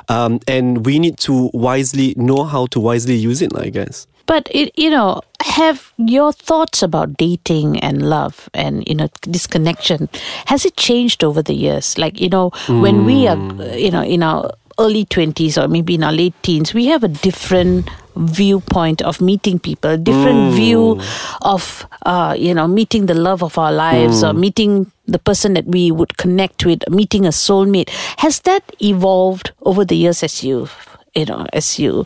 um, 0.09 0.39
and 0.47 0.85
we 0.85 0.99
need 0.99 1.17
to 1.19 1.49
wisely 1.53 2.13
know 2.17 2.43
how 2.43 2.67
to 2.67 2.79
wisely 2.79 3.15
use 3.15 3.41
it. 3.41 3.57
I 3.57 3.69
guess. 3.69 4.07
But 4.27 4.49
it, 4.51 4.77
you 4.77 4.89
know, 4.89 5.21
have 5.39 5.93
your 5.97 6.33
thoughts 6.33 6.83
about 6.83 7.15
dating 7.15 7.79
and 7.79 8.09
love 8.09 8.49
and 8.53 8.85
you 8.87 8.93
know 8.93 9.07
this 9.25 9.47
connection 9.47 10.09
has 10.47 10.65
it 10.65 10.75
changed 10.75 11.23
over 11.23 11.41
the 11.41 11.53
years? 11.53 11.97
Like 11.97 12.19
you 12.19 12.29
know, 12.29 12.51
when 12.67 13.05
we 13.05 13.27
are 13.27 13.37
you 13.75 13.89
know 13.89 14.03
in 14.03 14.21
our 14.21 14.51
early 14.79 15.05
twenties 15.05 15.57
or 15.57 15.67
maybe 15.67 15.95
in 15.95 16.03
our 16.03 16.11
late 16.13 16.33
teens, 16.43 16.73
we 16.73 16.85
have 16.87 17.03
a 17.03 17.07
different 17.07 17.89
viewpoint 18.15 19.01
of 19.01 19.21
meeting 19.21 19.59
people, 19.59 19.91
a 19.91 19.97
different 19.97 20.53
view 20.53 20.99
of 21.41 21.85
uh, 22.05 22.35
you 22.37 22.53
know 22.53 22.67
meeting 22.67 23.05
the 23.05 23.13
love 23.13 23.43
of 23.43 23.57
our 23.57 23.71
lives 23.71 24.23
or 24.23 24.33
meeting 24.33 24.91
the 25.07 25.19
person 25.19 25.53
that 25.53 25.65
we 25.65 25.91
would 25.91 26.17
connect 26.17 26.65
with, 26.65 26.87
meeting 26.89 27.25
a 27.25 27.29
soulmate. 27.29 27.89
Has 28.17 28.41
that 28.41 28.63
evolved 28.81 29.51
over 29.61 29.85
the 29.85 29.95
years 29.95 30.23
as 30.23 30.43
you 30.43 30.67
you 31.15 31.25
know 31.25 31.45
as 31.53 31.79
you 31.79 32.05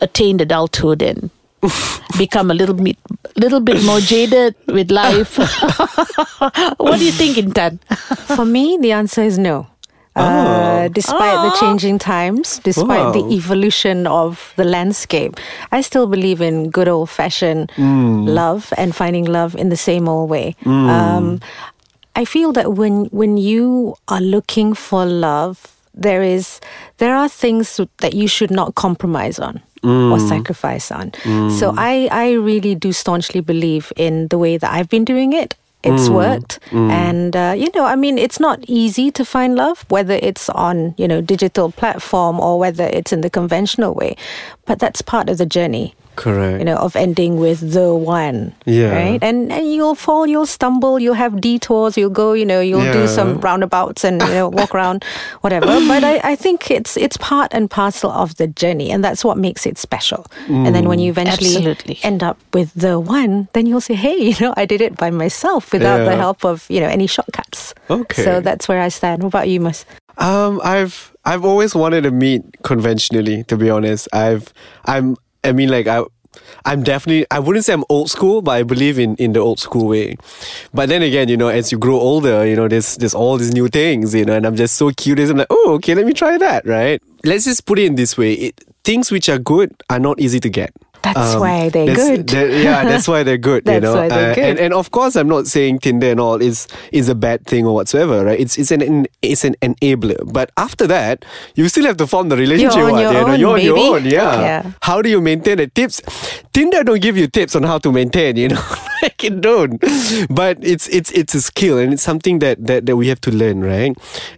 attained 0.00 0.40
adulthood 0.40 1.02
and 1.02 1.30
become 2.18 2.50
a 2.50 2.54
little 2.54 2.74
bit 2.74 2.96
little 3.36 3.60
bit 3.60 3.82
more 3.84 4.00
jaded 4.00 4.54
with 4.66 4.90
life. 4.90 5.36
what 6.78 6.98
do 6.98 7.04
you 7.04 7.12
think, 7.12 7.36
Intan? 7.36 7.80
For 8.36 8.44
me, 8.44 8.78
the 8.80 8.92
answer 8.92 9.22
is 9.22 9.38
no. 9.38 9.66
Uh, 10.16 10.88
despite 10.88 11.38
the 11.44 11.56
changing 11.60 11.98
times, 11.98 12.58
despite 12.64 13.12
the 13.12 13.24
evolution 13.34 14.06
of 14.06 14.52
the 14.56 14.64
landscape, 14.64 15.36
I 15.72 15.82
still 15.82 16.06
believe 16.06 16.40
in 16.40 16.70
good 16.70 16.88
old 16.88 17.10
fashioned 17.10 17.70
love 17.78 18.72
and 18.76 18.94
finding 18.96 19.24
love 19.26 19.54
in 19.56 19.68
the 19.68 19.76
same 19.76 20.08
old 20.08 20.30
way. 20.30 20.54
Um, 20.64 21.40
I 22.16 22.24
feel 22.24 22.52
that 22.52 22.72
when 22.80 23.06
when 23.12 23.36
you 23.36 23.94
are 24.08 24.20
looking 24.22 24.74
for 24.74 25.04
love, 25.04 25.58
there 25.94 26.22
is 26.22 26.60
there 26.98 27.14
are 27.14 27.28
things 27.28 27.78
that 27.98 28.14
you 28.14 28.26
should 28.28 28.50
not 28.50 28.74
compromise 28.74 29.38
on 29.38 29.60
or 29.84 30.18
sacrifice 30.18 30.90
on. 30.90 31.12
So 31.50 31.74
I 31.76 32.08
I 32.10 32.32
really 32.32 32.74
do 32.74 32.92
staunchly 32.92 33.40
believe 33.42 33.92
in 33.96 34.28
the 34.28 34.38
way 34.38 34.56
that 34.58 34.72
I've 34.72 34.88
been 34.88 35.04
doing 35.04 35.32
it. 35.34 35.54
It's 35.86 36.08
worked, 36.08 36.58
and 36.72 37.34
uh, 37.36 37.54
you 37.56 37.68
know, 37.74 37.84
I 37.84 37.96
mean, 37.96 38.18
it's 38.18 38.40
not 38.40 38.58
easy 38.66 39.10
to 39.12 39.24
find 39.24 39.54
love, 39.54 39.84
whether 39.88 40.14
it's 40.14 40.48
on 40.50 40.94
you 40.98 41.06
know 41.08 41.20
digital 41.20 41.70
platform 41.70 42.40
or 42.40 42.58
whether 42.58 42.84
it's 42.84 43.12
in 43.12 43.20
the 43.22 43.30
conventional 43.30 43.94
way. 43.94 44.16
But 44.64 44.78
that's 44.78 45.00
part 45.02 45.28
of 45.30 45.38
the 45.38 45.46
journey 45.46 45.94
Correct. 46.16 46.58
you 46.58 46.64
know, 46.64 46.76
of 46.76 46.96
ending 46.96 47.36
with 47.36 47.72
the 47.72 47.94
one. 47.94 48.54
Yeah. 48.64 48.90
Right. 48.90 49.22
And 49.22 49.52
and 49.52 49.72
you'll 49.72 49.94
fall, 49.94 50.26
you'll 50.26 50.46
stumble, 50.46 50.98
you'll 50.98 51.14
have 51.14 51.40
detours, 51.40 51.96
you'll 51.96 52.10
go, 52.10 52.32
you 52.32 52.44
know, 52.46 52.60
you'll 52.60 52.92
do 52.92 53.06
some 53.06 53.40
roundabouts 53.40 54.04
and 54.04 54.20
you 54.22 54.28
know 54.28 54.48
walk 54.48 54.74
around, 54.74 55.04
whatever. 55.42 55.66
But 55.66 56.04
I, 56.04 56.32
I 56.32 56.36
think 56.36 56.70
it's 56.70 56.96
it's 56.96 57.16
part 57.16 57.52
and 57.52 57.70
parcel 57.70 58.10
of 58.10 58.36
the 58.36 58.46
journey, 58.46 58.90
and 58.90 59.04
that's 59.04 59.24
what 59.24 59.38
makes 59.38 59.66
it 59.66 59.78
special. 59.78 60.26
And 60.48 60.74
then 60.74 60.88
when 60.88 60.98
you 60.98 61.10
eventually 61.10 61.56
Absolutely. 61.56 61.98
end 62.02 62.22
up 62.22 62.38
with 62.52 62.72
the 62.74 62.98
one, 62.98 63.48
then 63.52 63.66
you'll 63.66 63.80
say, 63.80 63.94
hey, 63.94 64.16
you 64.30 64.34
know, 64.40 64.54
I 64.56 64.66
did 64.66 64.80
it 64.80 64.96
by 64.96 65.10
myself 65.10 65.72
without 65.72 66.04
the 66.04 66.16
help 66.16 66.44
of 66.44 66.66
you 66.68 66.80
know 66.80 66.88
any 66.88 67.06
shortcuts. 67.06 67.74
Okay. 67.90 68.24
So 68.24 68.40
that's 68.40 68.68
where 68.68 68.80
I 68.80 68.88
stand. 68.88 69.22
What 69.22 69.28
about 69.28 69.48
you, 69.48 69.60
Mus? 69.60 69.84
Um, 70.18 70.60
I've 70.64 71.14
I've 71.24 71.44
always 71.44 71.74
wanted 71.74 72.02
to 72.02 72.10
meet 72.10 72.42
conventionally. 72.62 73.44
To 73.44 73.56
be 73.56 73.68
honest, 73.70 74.08
I've 74.12 74.52
I'm 74.86 75.16
I 75.46 75.52
mean 75.52 75.68
like 75.68 75.86
I. 75.86 76.04
I'm 76.66 76.82
definitely 76.82 77.24
I 77.30 77.38
wouldn't 77.38 77.64
say 77.64 77.72
I'm 77.72 77.84
old 77.88 78.10
school, 78.10 78.42
but 78.42 78.50
I 78.52 78.62
believe 78.62 78.98
in, 78.98 79.16
in 79.16 79.32
the 79.32 79.40
old 79.40 79.58
school 79.58 79.88
way. 79.88 80.16
But 80.74 80.90
then 80.90 81.00
again, 81.00 81.28
you 81.28 81.36
know, 81.36 81.48
as 81.48 81.72
you 81.72 81.78
grow 81.78 81.98
older, 81.98 82.44
you 82.46 82.54
know, 82.54 82.68
there's 82.68 82.96
there's 82.96 83.14
all 83.14 83.38
these 83.38 83.54
new 83.54 83.68
things, 83.68 84.14
you 84.14 84.24
know, 84.26 84.34
and 84.34 84.46
I'm 84.46 84.56
just 84.56 84.74
so 84.74 84.90
curious. 84.90 85.30
I'm 85.30 85.38
like, 85.38 85.46
oh, 85.48 85.74
okay, 85.76 85.94
let 85.94 86.04
me 86.04 86.12
try 86.12 86.36
that, 86.36 86.66
right? 86.66 87.00
Let's 87.24 87.44
just 87.44 87.64
put 87.64 87.78
it 87.78 87.86
in 87.86 87.94
this 87.94 88.18
way: 88.18 88.34
it, 88.34 88.64
things 88.84 89.10
which 89.10 89.30
are 89.30 89.38
good 89.38 89.72
are 89.88 89.98
not 89.98 90.20
easy 90.20 90.40
to 90.40 90.50
get. 90.50 90.74
That's 91.14 91.36
why 91.36 91.68
they're 91.68 91.86
that's- 91.86 92.08
good. 92.08 92.26
that- 92.28 92.50
yeah, 92.62 92.84
that's 92.84 93.06
why 93.08 93.22
they're 93.22 93.38
good. 93.38 93.62
you 93.68 93.80
know, 93.80 93.94
why 93.94 94.08
they're 94.08 94.32
Uh, 94.32 94.34
good. 94.34 94.44
And, 94.44 94.58
and 94.58 94.74
of 94.74 94.90
course, 94.90 95.16
I'm 95.16 95.28
not 95.28 95.46
saying 95.46 95.80
Tinder 95.80 96.10
and 96.10 96.20
all 96.20 96.40
is 96.42 96.66
is 96.92 97.08
a 97.08 97.14
bad 97.14 97.44
thing 97.46 97.66
or 97.66 97.74
whatsoever, 97.74 98.24
right? 98.24 98.38
It's 98.40 98.58
it's 98.58 98.70
an, 98.70 99.06
it's 99.22 99.44
an 99.44 99.54
enabler. 99.62 100.16
But 100.32 100.50
after 100.56 100.86
that, 100.88 101.24
you 101.54 101.68
still 101.68 101.84
have 101.84 101.96
to 101.98 102.06
form 102.06 102.28
the 102.28 102.36
relationship. 102.36 102.82
on 102.82 102.98
your 103.00 103.12
you 103.12 103.12
know? 103.12 103.26
own, 103.28 103.40
You're 103.40 103.52
on 103.54 103.60
your 103.62 103.78
own. 103.78 104.04
Yeah. 104.04 104.40
Yeah. 104.40 104.72
How 104.82 105.02
do 105.02 105.08
you 105.08 105.20
maintain 105.20 105.58
the 105.58 105.66
tips? 105.68 106.00
Tinder 106.52 106.82
don't 106.84 107.00
give 107.02 107.16
you 107.16 107.26
tips 107.26 107.54
on 107.54 107.62
how 107.64 107.78
to 107.78 107.92
maintain. 107.92 108.36
You 108.36 108.48
know, 108.48 108.62
like 109.02 109.22
it 109.24 109.40
don't. 109.40 109.80
But 110.30 110.58
it's 110.62 110.88
it's 110.88 111.10
it's 111.12 111.34
a 111.34 111.40
skill 111.42 111.78
and 111.78 111.92
it's 111.92 112.02
something 112.02 112.38
that 112.40 112.64
that, 112.66 112.86
that 112.86 112.96
we 112.96 113.08
have 113.08 113.20
to 113.22 113.30
learn, 113.30 113.60
right? 113.62 113.92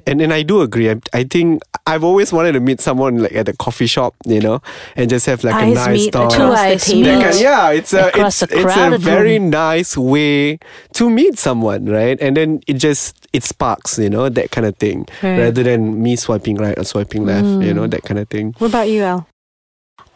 And 0.06 0.20
and 0.20 0.32
I 0.32 0.42
do 0.42 0.60
agree. 0.62 0.90
I, 0.90 0.96
I 1.12 1.24
think 1.24 1.62
I've 1.86 2.02
always 2.04 2.32
wanted 2.32 2.52
to 2.52 2.60
meet 2.60 2.80
someone 2.80 3.18
like 3.22 3.32
at 3.32 3.48
a 3.48 3.52
coffee 3.56 3.86
shop, 3.86 4.14
you 4.26 4.40
know, 4.40 4.60
and 4.96 5.08
just 5.10 5.26
have 5.26 5.44
like 5.44 5.54
a 5.54 5.74
nice 5.74 5.88
meet 5.88 6.12
talk. 6.12 6.30
Two 6.32 6.50
the 6.66 6.78
table. 6.78 7.00
meet. 7.00 7.04
That 7.04 7.22
kind- 7.24 7.40
yeah, 7.40 7.70
it's 7.70 7.92
a 7.92 8.06
it's, 8.14 8.42
a 8.42 8.48
it's 8.50 8.76
a 8.76 8.98
very 8.98 9.38
room. 9.38 9.50
nice 9.50 9.96
way 9.96 10.58
to 10.94 11.10
meet 11.10 11.38
someone, 11.38 11.86
right? 11.86 12.18
And 12.20 12.36
then 12.36 12.60
it 12.66 12.74
just 12.74 13.26
it 13.32 13.44
sparks, 13.44 13.98
you 13.98 14.10
know, 14.10 14.28
that 14.28 14.50
kind 14.50 14.66
of 14.66 14.76
thing, 14.76 15.06
Right. 15.22 15.38
rather 15.38 15.62
than 15.62 16.02
me 16.02 16.16
swiping 16.16 16.56
right 16.56 16.78
or 16.78 16.84
swiping 16.84 17.26
left, 17.26 17.44
you 17.46 17.72
mm. 17.72 17.74
know, 17.76 17.86
that 17.86 18.02
kind 18.02 18.18
of 18.18 18.28
thing. 18.28 18.54
What 18.58 18.68
about 18.68 18.88
you, 18.88 19.02
Al? 19.02 19.26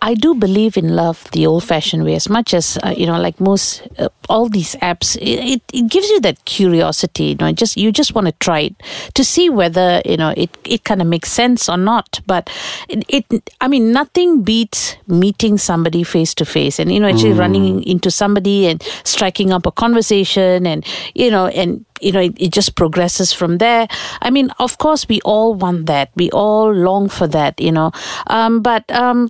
I 0.03 0.15
do 0.15 0.35
believe 0.35 0.77
in 0.77 0.97
love 0.97 1.31
the 1.31 1.47
old-fashioned 1.47 2.05
way 2.05 2.17
as 2.17 2.29
much 2.29 2.53
as 2.55 2.77
uh, 2.83 2.93
you 2.97 3.07
know, 3.07 3.21
like 3.21 3.39
most 3.41 3.83
uh, 4.01 4.09
all 4.29 4.49
these 4.49 4.75
apps. 4.83 5.17
It, 5.17 5.39
it 5.39 5.63
it 5.73 5.89
gives 5.89 6.09
you 6.11 6.21
that 6.23 6.45
curiosity. 6.45 7.25
You 7.27 7.35
know, 7.37 7.53
just 7.53 7.77
you 7.77 7.93
just 7.93 8.13
want 8.13 8.27
to 8.27 8.33
try 8.33 8.61
it 8.61 8.75
to 9.15 9.25
see 9.25 9.49
whether 9.49 10.03
you 10.05 10.17
know 10.17 10.35
it 10.37 10.51
it 10.65 10.83
kind 10.83 11.01
of 11.01 11.07
makes 11.07 11.31
sense 11.31 11.69
or 11.69 11.77
not. 11.77 12.21
But 12.27 12.51
it, 12.89 13.05
it 13.09 13.51
I 13.61 13.69
mean, 13.69 13.93
nothing 13.93 14.43
beats 14.43 14.97
meeting 15.07 15.57
somebody 15.57 16.03
face 16.03 16.35
to 16.35 16.45
face 16.45 16.81
and 16.81 16.91
you 16.91 16.99
know 16.99 17.09
actually 17.09 17.33
running 17.33 17.85
into 17.85 18.11
somebody 18.11 18.67
and 18.67 18.83
striking 19.05 19.53
up 19.53 19.67
a 19.67 19.71
conversation 19.71 20.67
and 20.67 20.85
you 21.15 21.31
know 21.31 21.47
and 21.47 21.85
you 22.01 22.11
know 22.11 22.21
it, 22.21 22.35
it 22.37 22.53
just 22.53 22.75
progresses 22.75 23.33
from 23.33 23.59
there 23.59 23.87
i 24.23 24.31
mean 24.31 24.51
of 24.59 24.79
course 24.79 25.07
we 25.09 25.21
all 25.21 25.55
want 25.55 25.87
that 25.87 26.11
we 26.17 26.31
all 26.31 26.73
long 26.73 27.09
for 27.09 27.29
that 27.29 27.61
you 27.61 27.71
know 27.71 27.93
um, 28.27 28.61
but 28.63 28.91
um, 28.91 29.29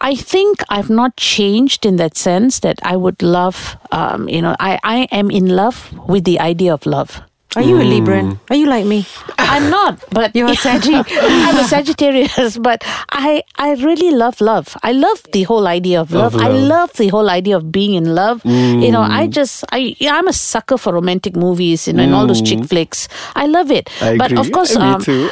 I 0.00 0.14
think 0.14 0.62
I've 0.68 0.90
not 0.90 1.16
changed 1.16 1.84
in 1.84 1.96
that 1.96 2.16
sense 2.16 2.60
that 2.60 2.78
I 2.82 2.96
would 2.96 3.22
love, 3.22 3.76
um, 3.92 4.28
you 4.28 4.40
know, 4.40 4.56
I, 4.58 4.78
I 4.82 5.08
am 5.12 5.30
in 5.30 5.48
love 5.48 5.92
with 6.08 6.24
the 6.24 6.40
idea 6.40 6.72
of 6.72 6.86
love. 6.86 7.20
Are 7.56 7.62
you 7.62 7.80
a 7.80 7.82
Libran? 7.82 8.38
Are 8.48 8.54
you 8.54 8.66
like 8.66 8.86
me? 8.86 9.04
I'm 9.36 9.70
not, 9.70 9.98
but 10.10 10.36
You're 10.36 10.50
a 10.50 10.54
Saggy. 10.66 10.94
I'm 10.94 11.56
a 11.56 11.64
Sagittarius, 11.64 12.56
but 12.62 12.84
I 13.10 13.42
I 13.58 13.72
really 13.74 14.12
love 14.12 14.40
love. 14.40 14.76
I 14.84 14.92
love 14.92 15.26
the 15.32 15.42
whole 15.42 15.66
idea 15.66 16.00
of 16.00 16.12
love. 16.12 16.36
Of 16.36 16.40
I 16.40 16.46
love. 16.46 16.68
love 16.68 16.92
the 16.92 17.08
whole 17.08 17.28
idea 17.28 17.56
of 17.56 17.72
being 17.72 17.94
in 17.94 18.14
love. 18.14 18.44
You 18.44 18.92
know, 18.92 19.00
I 19.02 19.26
just 19.26 19.64
I 19.72 19.96
I'm 20.00 20.28
a 20.28 20.32
sucker 20.32 20.78
for 20.78 20.92
romantic 20.92 21.34
movies, 21.34 21.88
you 21.88 21.94
know, 21.94 22.04
and 22.04 22.14
all 22.14 22.28
those 22.28 22.40
chick 22.40 22.64
flicks. 22.66 23.08
I 23.34 23.46
love 23.46 23.72
it. 23.72 23.90
I 24.00 24.16
but 24.16 24.30
agree. 24.30 24.46
of 24.46 24.52
course, 24.52 24.76
Me 24.78 24.82
um, 24.82 25.02
too. 25.02 25.28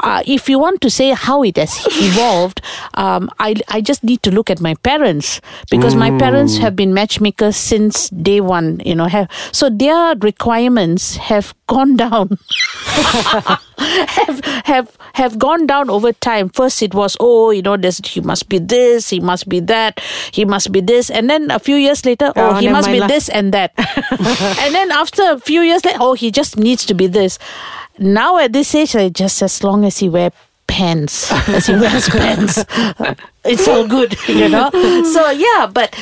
Uh, 0.00 0.22
if 0.26 0.48
you 0.48 0.58
want 0.58 0.80
to 0.82 0.90
say 0.90 1.10
how 1.10 1.42
it 1.42 1.56
has 1.56 1.86
evolved, 1.90 2.60
um, 2.94 3.30
I 3.38 3.54
I 3.68 3.80
just 3.80 4.04
need 4.04 4.22
to 4.22 4.30
look 4.30 4.50
at 4.50 4.60
my 4.60 4.74
parents 4.74 5.40
because 5.70 5.94
my 5.94 6.10
parents 6.18 6.58
have 6.58 6.76
been 6.76 6.92
matchmakers 6.94 7.56
since 7.56 8.08
day 8.10 8.40
one. 8.40 8.80
You 8.84 8.94
know, 8.94 9.06
have 9.06 9.28
so 9.52 9.70
their 9.70 10.14
requirements 10.16 11.16
have 11.16 11.54
gone 11.66 11.96
down. 11.96 12.38
have 13.76 14.55
have 14.66 14.98
have 15.14 15.38
gone 15.38 15.66
down 15.66 15.88
over 15.88 16.12
time. 16.12 16.48
First, 16.50 16.82
it 16.82 16.92
was 16.94 17.16
oh, 17.20 17.50
you 17.50 17.62
know, 17.62 17.76
there's 17.76 17.98
he 18.06 18.20
must 18.20 18.48
be 18.48 18.58
this, 18.58 19.08
he 19.10 19.20
must 19.20 19.48
be 19.48 19.60
that, 19.60 20.00
he 20.32 20.44
must 20.44 20.72
be 20.72 20.80
this, 20.82 21.08
and 21.10 21.30
then 21.30 21.50
a 21.50 21.58
few 21.58 21.76
years 21.76 22.04
later, 22.04 22.32
oh, 22.34 22.50
Oh, 22.50 22.54
he 22.58 22.68
must 22.68 22.88
be 22.90 22.98
lah. 23.00 23.06
this 23.06 23.28
and 23.30 23.54
that, 23.54 23.72
and 24.60 24.74
then 24.74 24.90
after 24.90 25.22
a 25.30 25.38
few 25.38 25.62
years 25.62 25.84
later, 25.84 25.98
oh, 26.00 26.14
he 26.14 26.30
just 26.30 26.58
needs 26.58 26.84
to 26.86 26.94
be 26.94 27.06
this. 27.06 27.38
Now 27.98 28.38
at 28.38 28.52
this 28.52 28.74
age, 28.74 28.94
like, 28.94 29.14
just 29.14 29.40
as 29.42 29.62
long 29.62 29.84
as 29.84 29.98
he 29.98 30.08
wear 30.08 30.30
pants, 30.66 31.30
as 31.48 31.66
he 31.66 31.74
wears 31.74 32.08
pants, 32.12 32.64
it's 33.44 33.66
all 33.68 33.86
good, 33.86 34.16
you 34.28 34.48
know. 34.48 34.68
So 35.06 35.30
yeah, 35.30 35.66
but. 35.72 35.94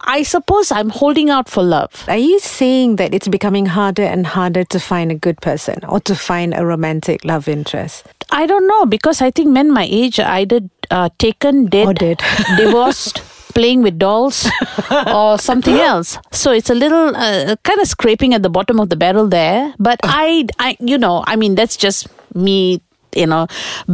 I 0.00 0.22
suppose 0.22 0.70
I'm 0.70 0.90
holding 0.90 1.28
out 1.28 1.48
for 1.48 1.62
love. 1.62 2.04
Are 2.08 2.16
you 2.16 2.38
saying 2.38 2.96
that 2.96 3.12
it's 3.12 3.28
becoming 3.28 3.66
harder 3.66 4.04
and 4.04 4.26
harder 4.26 4.64
to 4.64 4.78
find 4.78 5.10
a 5.10 5.14
good 5.14 5.40
person 5.40 5.84
or 5.88 6.00
to 6.00 6.14
find 6.14 6.54
a 6.54 6.64
romantic 6.64 7.24
love 7.24 7.48
interest? 7.48 8.06
I 8.30 8.46
don't 8.46 8.66
know 8.66 8.86
because 8.86 9.20
I 9.20 9.30
think 9.30 9.48
men 9.48 9.70
my 9.72 9.86
age 9.90 10.20
are 10.20 10.30
either 10.38 10.60
uh, 10.90 11.08
taken, 11.18 11.66
dead, 11.66 11.86
Or 11.88 11.94
dead. 11.94 12.22
divorced, 12.56 13.22
playing 13.54 13.82
with 13.82 13.98
dolls, 13.98 14.48
or 14.90 15.38
something 15.38 15.74
else. 15.76 16.18
So 16.32 16.52
it's 16.52 16.70
a 16.70 16.74
little 16.74 17.16
uh, 17.16 17.56
kind 17.64 17.80
of 17.80 17.88
scraping 17.88 18.34
at 18.34 18.42
the 18.42 18.50
bottom 18.50 18.78
of 18.80 18.90
the 18.90 18.96
barrel 18.96 19.26
there. 19.26 19.74
But 19.78 19.98
I, 20.04 20.46
I, 20.58 20.76
you 20.80 20.96
know, 20.98 21.24
I 21.26 21.36
mean, 21.36 21.54
that's 21.54 21.76
just 21.76 22.08
me. 22.34 22.82
You 23.14 23.26
know, 23.26 23.46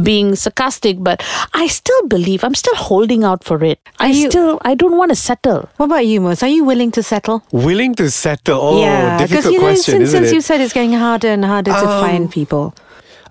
being 0.03 0.35
sarcastic, 0.35 0.97
but 0.99 1.23
I 1.53 1.67
still 1.67 2.07
believe 2.07 2.43
I'm 2.43 2.53
still 2.55 2.75
holding 2.75 3.23
out 3.23 3.43
for 3.43 3.63
it. 3.63 3.79
I 3.99 4.07
you- 4.07 4.29
still, 4.29 4.59
I 4.63 4.75
don't 4.75 4.97
want 4.97 5.09
to 5.11 5.15
settle. 5.15 5.69
What 5.77 5.85
about 5.85 6.05
you, 6.05 6.19
Mos? 6.21 6.43
Are 6.43 6.49
you 6.49 6.63
willing 6.65 6.91
to 6.91 7.01
settle? 7.03 7.43
Willing 7.51 7.95
to 7.95 8.09
settle? 8.11 8.59
Oh, 8.61 8.81
yeah, 8.81 9.17
difficult 9.17 9.53
you 9.53 9.59
know, 9.59 9.65
question, 9.67 9.93
since, 9.93 10.03
isn't 10.09 10.19
since 10.21 10.31
it? 10.31 10.35
you 10.35 10.41
said 10.41 10.61
it's 10.61 10.73
getting 10.73 10.93
harder 10.93 11.29
and 11.29 11.45
harder 11.45 11.71
to 11.71 11.77
Um, 11.89 12.01
find 12.03 12.31
people. 12.31 12.75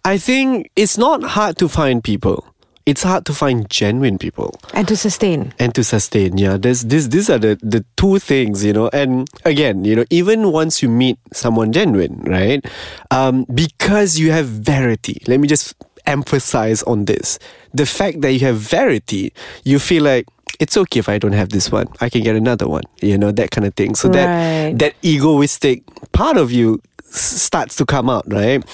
I 0.05 0.19
think 0.19 0.71
it's 0.77 0.97
not 0.99 1.23
hard 1.23 1.57
to 1.59 1.69
find 1.69 2.03
people. 2.05 2.45
It's 2.87 3.03
hard 3.03 3.25
to 3.27 3.33
find 3.33 3.69
genuine 3.71 4.19
people. 4.19 4.61
And 4.75 4.87
to 4.89 4.97
sustain. 4.97 5.55
and 5.59 5.75
to 5.75 5.83
sustain 5.83 6.37
yeah 6.37 6.57
there's 6.59 6.83
this 6.85 7.09
these 7.09 7.31
are 7.31 7.39
the 7.39 7.57
the 7.63 7.85
two 7.97 8.19
things 8.19 8.65
you 8.65 8.73
know 8.73 8.91
and 8.93 9.27
again 9.45 9.85
you 9.85 9.97
know 9.97 10.05
even 10.11 10.53
once 10.53 10.83
you 10.83 10.89
meet 10.89 11.17
someone 11.33 11.73
genuine 11.73 12.21
right 12.27 12.65
um 13.11 13.45
because 13.55 14.19
you 14.19 14.33
have 14.33 14.47
verity 14.47 15.23
let 15.27 15.41
me 15.41 15.49
just 15.49 15.75
emphasize 16.07 16.83
on 16.85 17.05
this 17.07 17.39
the 17.73 17.87
fact 17.87 18.21
that 18.21 18.33
you 18.33 18.41
have 18.41 18.57
verity 18.59 19.33
you 19.65 19.79
feel 19.79 20.03
like 20.05 20.27
it's 20.61 20.77
okay 20.77 21.01
if 21.01 21.09
I 21.09 21.19
don't 21.19 21.33
have 21.35 21.49
this 21.51 21.73
one. 21.73 21.89
I 22.01 22.09
can 22.09 22.23
get 22.23 22.37
another 22.37 22.69
one. 22.69 22.85
You 23.03 23.19
know 23.19 23.33
that 23.33 23.51
kind 23.51 23.67
of 23.67 23.75
thing. 23.75 23.97
So 23.97 24.07
Right. 24.09 24.15
that 24.15 24.79
that 24.79 24.93
egoistic 25.03 25.83
part 26.13 26.37
of 26.37 26.53
you 26.53 26.79
starts 27.15 27.77
to 27.77 27.87
come 27.87 28.11
out, 28.11 28.25
right? 28.27 28.65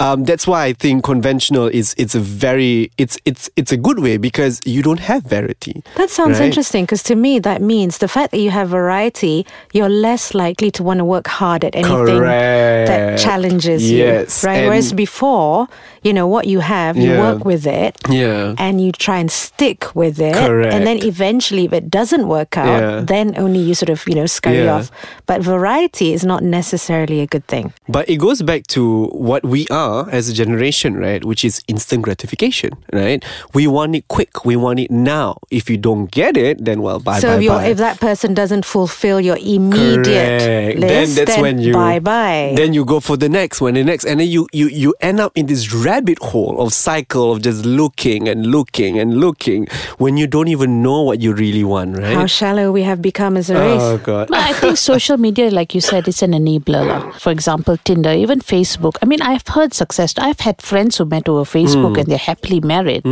Um, 0.00 0.24
that's 0.24 0.46
why 0.46 0.64
I 0.64 0.72
think 0.72 1.04
conventional 1.04 1.66
is 1.66 1.94
it's 1.98 2.14
a 2.14 2.20
very 2.20 2.90
it's 2.98 3.18
it's 3.24 3.50
it's 3.56 3.72
a 3.72 3.76
good 3.76 4.00
way 4.00 4.16
because 4.16 4.60
you 4.64 4.82
don't 4.82 5.00
have 5.00 5.24
variety. 5.24 5.82
That 5.96 6.10
sounds 6.10 6.38
right? 6.38 6.46
interesting 6.46 6.84
because 6.84 7.02
to 7.04 7.14
me 7.14 7.38
that 7.40 7.62
means 7.62 7.98
the 7.98 8.08
fact 8.08 8.30
that 8.32 8.40
you 8.40 8.50
have 8.50 8.68
variety, 8.68 9.46
you're 9.72 9.88
less 9.88 10.34
likely 10.34 10.70
to 10.72 10.82
want 10.82 10.98
to 10.98 11.04
work 11.04 11.26
hard 11.26 11.64
at 11.64 11.74
anything 11.74 12.20
that 12.20 13.18
challenges 13.18 13.90
Yes, 13.90 14.42
you. 14.42 14.48
Right? 14.48 14.64
Whereas 14.66 14.92
before, 14.92 15.68
you 16.02 16.12
know, 16.12 16.26
what 16.26 16.46
you 16.46 16.60
have, 16.60 16.96
you 16.96 17.10
Yeah. 17.12 17.20
work 17.20 17.44
with 17.44 17.66
it. 17.66 17.98
Yeah. 18.08 18.54
And 18.58 18.80
you 18.80 18.92
try 18.92 19.18
and 19.18 19.30
stick 19.30 19.94
with 19.94 20.18
it. 20.20 20.34
And 20.36 20.86
then 20.86 20.98
eventually 21.04 21.64
if 21.66 21.72
it 21.72 21.90
doesn't 21.90 22.26
work 22.28 22.56
out, 22.56 22.80
Yeah. 22.80 23.00
then 23.04 23.34
only 23.36 23.60
you 23.60 23.74
sort 23.74 23.90
of, 23.90 24.02
you 24.08 24.14
know, 24.14 24.26
scurry 24.26 24.64
Yeah. 24.64 24.76
off. 24.76 24.90
But 25.26 25.42
variety 25.42 26.12
is 26.12 26.24
not 26.24 26.42
necessarily 26.42 27.20
a 27.20 27.26
good 27.26 27.46
thing. 27.46 27.72
But 27.88 28.08
it 28.08 28.16
goes 28.16 28.40
back 28.42 28.66
to 28.68 29.06
what 29.12 29.44
we 29.44 29.66
are 29.70 30.08
as 30.10 30.28
a 30.28 30.32
generation, 30.32 30.96
right? 30.96 31.24
Which 31.24 31.44
is 31.44 31.60
instant 31.68 32.02
gratification, 32.02 32.70
right? 32.92 33.22
We 33.52 33.66
want 33.66 33.94
it 33.94 34.08
quick. 34.08 34.44
We 34.44 34.56
want 34.56 34.80
it 34.80 34.90
now. 34.90 35.36
If 35.50 35.68
you 35.70 35.76
don't 35.76 36.10
get 36.10 36.36
it, 36.36 36.64
then 36.64 36.80
well, 36.82 36.98
bye 36.98 37.20
so 37.20 37.28
bye 37.28 37.36
if, 37.36 37.42
you're, 37.42 37.54
bye. 37.60 37.66
if 37.66 37.78
that 37.78 38.00
person 38.00 38.32
doesn't 38.34 38.64
fulfill 38.64 39.20
your 39.20 39.36
immediate 39.36 40.40
Correct. 40.40 40.78
list, 40.78 41.16
then 41.16 41.26
that's 41.26 41.38
when 41.40 41.58
you 41.58 41.72
bye 41.72 41.98
bye. 41.98 42.52
Then 42.56 42.72
you 42.74 42.84
go 42.84 43.00
for 43.00 43.16
the 43.16 43.28
next 43.28 43.60
one, 43.60 43.74
the 43.74 43.84
next, 43.84 44.04
and 44.04 44.20
then 44.20 44.28
you 44.28 44.46
you 44.52 44.68
you 44.68 44.94
end 45.00 45.20
up 45.20 45.32
in 45.36 45.46
this 45.46 45.64
rabbit 45.90 46.18
hole 46.30 46.54
of 46.62 46.72
cycle 46.72 47.32
of 47.32 47.42
just 47.42 47.64
looking 47.66 48.28
and 48.30 48.46
looking 48.54 48.98
and 49.02 49.18
looking 49.18 49.66
when 49.98 50.16
you 50.16 50.26
don't 50.26 50.48
even 50.48 50.82
know 50.82 51.02
what 51.02 51.18
you 51.20 51.32
really 51.34 51.64
want, 51.64 51.98
right? 51.98 52.14
How 52.14 52.26
shallow 52.26 52.70
we 52.70 52.82
have 52.86 53.02
become 53.02 53.36
as 53.36 53.50
a 53.50 53.58
race. 53.58 53.82
oh 53.82 53.98
god. 53.98 54.28
But 54.30 54.38
I 54.38 54.52
think 54.62 54.76
social 54.78 55.18
media, 55.18 55.50
like 55.50 55.74
you 55.74 55.80
said, 55.82 56.06
is 56.06 56.22
an 56.22 56.32
enabler. 56.32 56.86
lah. 56.86 57.00
For 57.18 57.30
example, 57.34 57.76
Tinder, 57.82 58.12
even 58.14 58.38
Facebook. 58.40 58.94
I 59.02 59.06
mean, 59.10 59.20
I've 59.22 59.46
heard 59.48 59.74
success. 59.74 60.14
I've 60.18 60.40
had 60.40 60.62
friends 60.62 60.96
who 60.98 61.04
met 61.04 61.28
over 61.28 61.42
Facebook 61.44 61.98
and 61.98 62.06
they're 62.06 62.26
happily 62.30 62.60
married. 62.60 63.02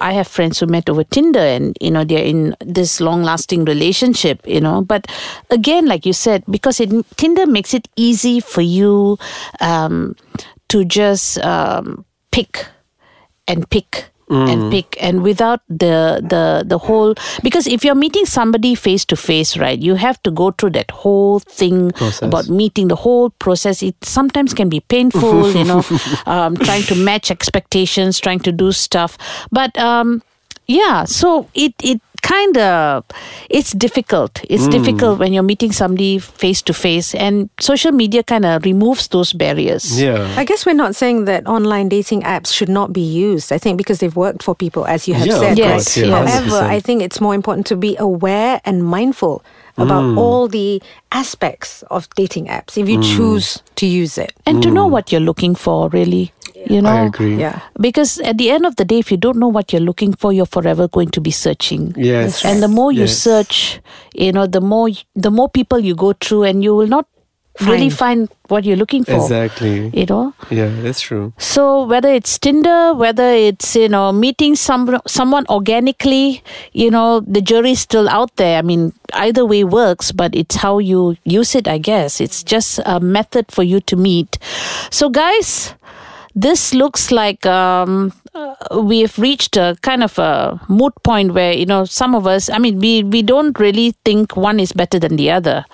I 0.00 0.12
have 0.14 0.28
friends 0.28 0.60
who 0.62 0.66
met 0.66 0.88
over 0.88 1.02
Tinder 1.04 1.42
and, 1.42 1.76
you 1.80 1.90
know, 1.90 2.04
they're 2.04 2.24
in 2.24 2.54
this 2.62 3.00
long 3.00 3.22
lasting 3.26 3.64
relationship, 3.64 4.40
you 4.46 4.60
know. 4.60 4.82
But 4.86 5.06
again, 5.50 5.86
like 5.90 6.06
you 6.06 6.12
said, 6.14 6.44
because 6.46 6.78
it, 6.80 6.90
Tinder 7.16 7.46
makes 7.46 7.74
it 7.74 7.88
easy 7.96 8.38
for 8.40 8.62
you 8.62 9.18
um, 9.60 10.14
to 10.68 10.84
just 10.84 11.38
um, 11.42 12.04
pick 12.30 12.66
and 13.46 13.68
pick 13.70 14.10
and 14.30 14.70
pick. 14.70 14.96
And 15.00 15.22
without 15.22 15.60
the 15.68 16.22
the 16.22 16.62
the 16.64 16.78
whole 16.78 17.14
because 17.42 17.66
if 17.66 17.84
you're 17.84 17.96
meeting 17.96 18.26
somebody 18.26 18.74
face 18.74 19.04
to 19.06 19.16
face 19.16 19.56
right 19.56 19.78
you 19.78 19.96
have 19.96 20.22
to 20.22 20.30
go 20.30 20.52
through 20.52 20.70
that 20.70 20.90
whole 20.90 21.40
thing 21.40 21.90
Process. 21.90 22.22
about 22.22 22.48
meeting 22.48 22.88
the 22.88 22.96
whole 22.96 23.30
process. 23.30 23.82
It 23.82 23.96
sometimes 24.04 24.54
can 24.54 24.68
be 24.68 24.80
painful 24.80 25.50
you 25.50 25.64
know 25.64 25.82
um, 26.26 26.56
trying 26.56 26.84
to 26.84 26.94
match 26.94 27.30
expectations 27.30 28.18
trying 28.20 28.40
to 28.40 28.52
do 28.52 28.72
stuff. 28.72 29.18
But 29.50 29.76
um 29.78 30.22
yeah 30.66 31.04
so 31.04 31.48
it 31.54 31.74
it 31.82 32.00
kind 32.22 32.56
of 32.58 33.04
it's 33.48 33.72
difficult 33.72 34.40
it's 34.48 34.68
difficult 34.68 35.18
when 35.18 35.32
you're 35.32 35.42
meeting 35.42 35.72
somebody 35.72 36.18
face 36.18 36.62
to 36.62 36.72
face 36.72 37.14
and 37.14 37.48
social 37.60 37.92
media 37.92 38.22
kind 38.22 38.44
of 38.44 38.64
removes 38.64 39.08
those 39.08 39.32
barriers 39.32 40.00
Yeah. 40.00 40.32
I 40.36 40.44
guess 40.44 40.64
we're 40.66 40.74
not 40.74 40.94
saying 40.96 41.24
that 41.26 41.46
online 41.46 41.88
dating 41.88 42.22
apps 42.22 42.52
should 42.52 42.68
not 42.68 42.92
be 42.92 43.00
used. 43.00 43.52
I 43.52 43.58
think 43.58 43.78
because 43.78 43.98
they've 44.00 44.14
worked 44.16 44.42
for 44.42 44.54
people, 44.54 44.86
as 44.86 45.06
you 45.08 45.14
have 45.14 45.26
Yeah, 45.26 45.38
said. 45.40 45.58
Yes, 45.58 45.72
course, 45.72 45.96
yeah, 45.96 46.06
yes. 46.06 46.34
However, 46.34 46.56
100%. 46.66 46.70
I 46.70 46.80
think 46.80 47.02
it's 47.02 47.20
more 47.20 47.34
important 47.34 47.66
to 47.68 47.76
be 47.76 47.96
aware 47.98 48.60
and 48.64 48.84
mindful 48.84 49.42
about 49.76 50.02
Mm. 50.04 50.18
all 50.18 50.48
the 50.48 50.82
aspects 51.12 51.82
of 51.90 52.08
dating 52.16 52.46
apps 52.46 52.76
if 52.76 52.88
you 52.88 52.98
Mm. 52.98 53.16
choose 53.16 53.62
to 53.76 53.86
use 53.86 54.18
it. 54.18 54.32
and 54.46 54.62
to 54.62 54.70
know 54.70 54.86
what 54.86 55.12
you're 55.12 55.20
looking 55.20 55.54
for 55.54 55.88
really 55.90 56.32
you 56.68 56.80
know 56.82 56.90
I 56.90 57.04
agree. 57.06 57.36
Yeah. 57.36 57.60
because 57.80 58.18
at 58.20 58.36
the 58.38 58.50
end 58.50 58.66
of 58.66 58.76
the 58.76 58.84
day 58.84 58.98
if 58.98 59.10
you 59.10 59.16
don't 59.16 59.38
know 59.38 59.48
what 59.48 59.72
you're 59.72 59.80
looking 59.82 60.12
for 60.12 60.32
you're 60.32 60.46
forever 60.46 60.88
going 60.88 61.08
to 61.10 61.20
be 61.20 61.30
searching 61.30 61.94
Yes. 61.96 62.44
and 62.44 62.62
the 62.62 62.68
more 62.68 62.92
you 62.92 63.02
Yes. 63.08 63.16
search 63.18 63.80
you 64.14 64.32
know 64.32 64.46
the 64.46 64.60
more 64.60 64.90
the 65.14 65.30
more 65.30 65.48
people 65.48 65.78
you 65.80 65.94
go 65.94 66.12
through 66.12 66.44
and 66.44 66.62
you 66.62 66.74
will 66.74 66.86
not 66.88 67.06
really 67.60 67.90
find 67.90 68.28
what 68.48 68.64
you're 68.64 68.76
looking 68.76 69.04
for 69.04 69.16
Exactly. 69.20 69.90
you 69.92 70.06
know 70.06 70.32
Yeah, 70.50 70.68
that's 70.80 71.00
true. 71.00 71.32
so 71.38 71.84
whether 71.84 72.08
it's 72.08 72.38
Tinder, 72.38 72.94
whether 72.94 73.30
it's 73.32 73.74
you 73.76 73.88
know 73.88 74.12
meeting 74.12 74.56
some 74.56 74.98
someone 75.06 75.44
organically, 75.50 76.42
you 76.72 76.90
know 76.90 77.20
the 77.20 77.42
jury's 77.42 77.80
still 77.80 78.08
out 78.08 78.34
there. 78.36 78.58
I 78.58 78.62
mean, 78.62 78.92
either 79.12 79.44
way 79.44 79.64
works, 79.64 80.10
but 80.12 80.34
it's 80.34 80.56
how 80.56 80.78
you 80.78 81.16
use 81.24 81.54
it. 81.54 81.68
I 81.68 81.78
guess 81.78 82.20
it's 82.20 82.42
just 82.42 82.80
a 82.86 82.98
method 83.00 83.52
for 83.52 83.62
you 83.62 83.80
to 83.92 83.96
meet. 83.96 84.38
So, 84.90 85.10
guys. 85.10 85.74
This 86.34 86.72
looks 86.74 87.10
like 87.10 87.44
um, 87.46 88.12
uh, 88.34 88.54
we've 88.80 89.18
reached 89.18 89.56
a 89.56 89.76
kind 89.82 90.02
of 90.04 90.18
a 90.18 90.60
moot 90.68 90.92
point 91.02 91.32
where 91.34 91.52
you 91.52 91.66
know 91.66 91.84
some 91.84 92.14
of 92.14 92.26
us. 92.26 92.48
I 92.48 92.58
mean, 92.58 92.78
we 92.78 93.02
we 93.02 93.22
don't 93.22 93.58
really 93.58 93.94
think 94.04 94.36
one 94.36 94.60
is 94.60 94.72
better 94.72 94.98
than 95.00 95.16
the 95.16 95.30
other, 95.30 95.64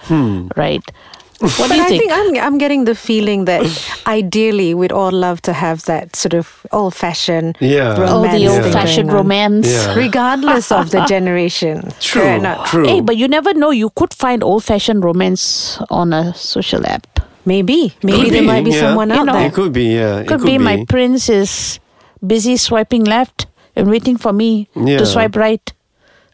right? 0.57 0.83
What 1.38 1.53
But 1.59 1.69
do 1.69 1.75
you 1.77 1.83
I 1.83 1.88
think? 1.88 2.01
think 2.01 2.12
I'm, 2.12 2.37
I'm 2.53 2.57
getting 2.59 2.87
the 2.87 2.95
feeling 2.95 3.45
that 3.45 3.61
ideally 4.07 4.73
we'd 4.73 4.90
all 4.90 5.11
love 5.12 5.42
to 5.42 5.53
have 5.53 5.85
that 5.85 6.16
sort 6.16 6.33
of 6.33 6.64
old 6.73 6.95
fashioned 6.95 7.59
Yeah. 7.61 7.92
oh, 7.99 8.23
romance. 8.25 8.33
the 8.33 8.40
Yeah. 8.40 8.51
old-fashioned 8.64 9.12
romance. 9.12 9.69
Yeah. 9.69 9.95
Regardless 9.97 10.73
of 10.73 10.92
the 10.92 11.05
generation. 11.14 11.92
True. 12.01 12.23
Fair 12.23 12.37
enough. 12.38 12.71
True. 12.71 12.87
Hey, 12.87 13.03
but 13.03 13.19
you 13.19 13.29
never 13.29 13.53
know. 13.53 13.69
You 13.71 13.90
could 13.90 14.14
find 14.14 14.42
old-fashioned 14.42 15.05
romance 15.05 15.77
on 15.90 16.14
a 16.14 16.33
social 16.33 16.87
app. 16.87 17.07
Maybe. 17.46 17.94
Maybe 18.02 18.24
Could 18.24 18.32
there 18.35 18.42
might 18.42 18.64
be 18.64 18.72
yeah. 18.72 18.80
someone 18.80 19.09
You 19.11 19.16
out 19.22 19.26
know. 19.26 19.32
there. 19.35 19.46
It 19.46 19.54
could 19.54 19.72
be, 19.72 19.94
yeah. 19.94 20.18
It 20.18 20.26
Could, 20.28 20.42
be, 20.42 20.59
my 20.59 20.85
prince 20.88 21.28
is 21.30 21.78
busy 22.26 22.56
swiping 22.59 23.04
left 23.04 23.46
and 23.76 23.88
waiting 23.88 24.16
for 24.18 24.32
me 24.32 24.68
Yeah. 24.74 24.98
to 24.98 25.06
swipe 25.06 25.37
right. 25.37 25.62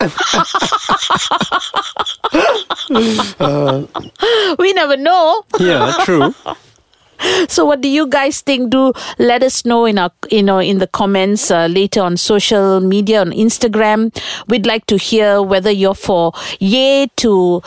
Uh, 3.39 3.87
we 4.59 4.73
never 4.73 4.97
know. 4.97 5.45
Yeah, 5.61 5.95
true. 6.05 6.35
so 7.49 7.65
what 7.65 7.81
do 7.81 7.89
you 7.89 8.07
guys 8.07 8.41
think? 8.41 8.71
Do 8.71 8.93
let 9.19 9.43
us 9.43 9.65
know 9.65 9.85
in 9.87 9.99
our 9.99 10.11
you 10.31 10.43
know 10.43 10.59
in 10.59 10.79
the 10.79 10.87
comments 10.87 11.51
uh, 11.51 11.67
later 11.67 12.01
on 12.03 12.17
social 12.17 12.81
media 12.81 13.21
on 13.21 13.31
instagram. 13.31 14.15
We'd 14.49 14.67
like 14.67 14.87
to 14.87 14.97
hear 14.97 15.43
whether 15.43 15.71
you're 15.71 15.95
for 15.95 16.33
yay 16.61 17.09
to 17.17 17.63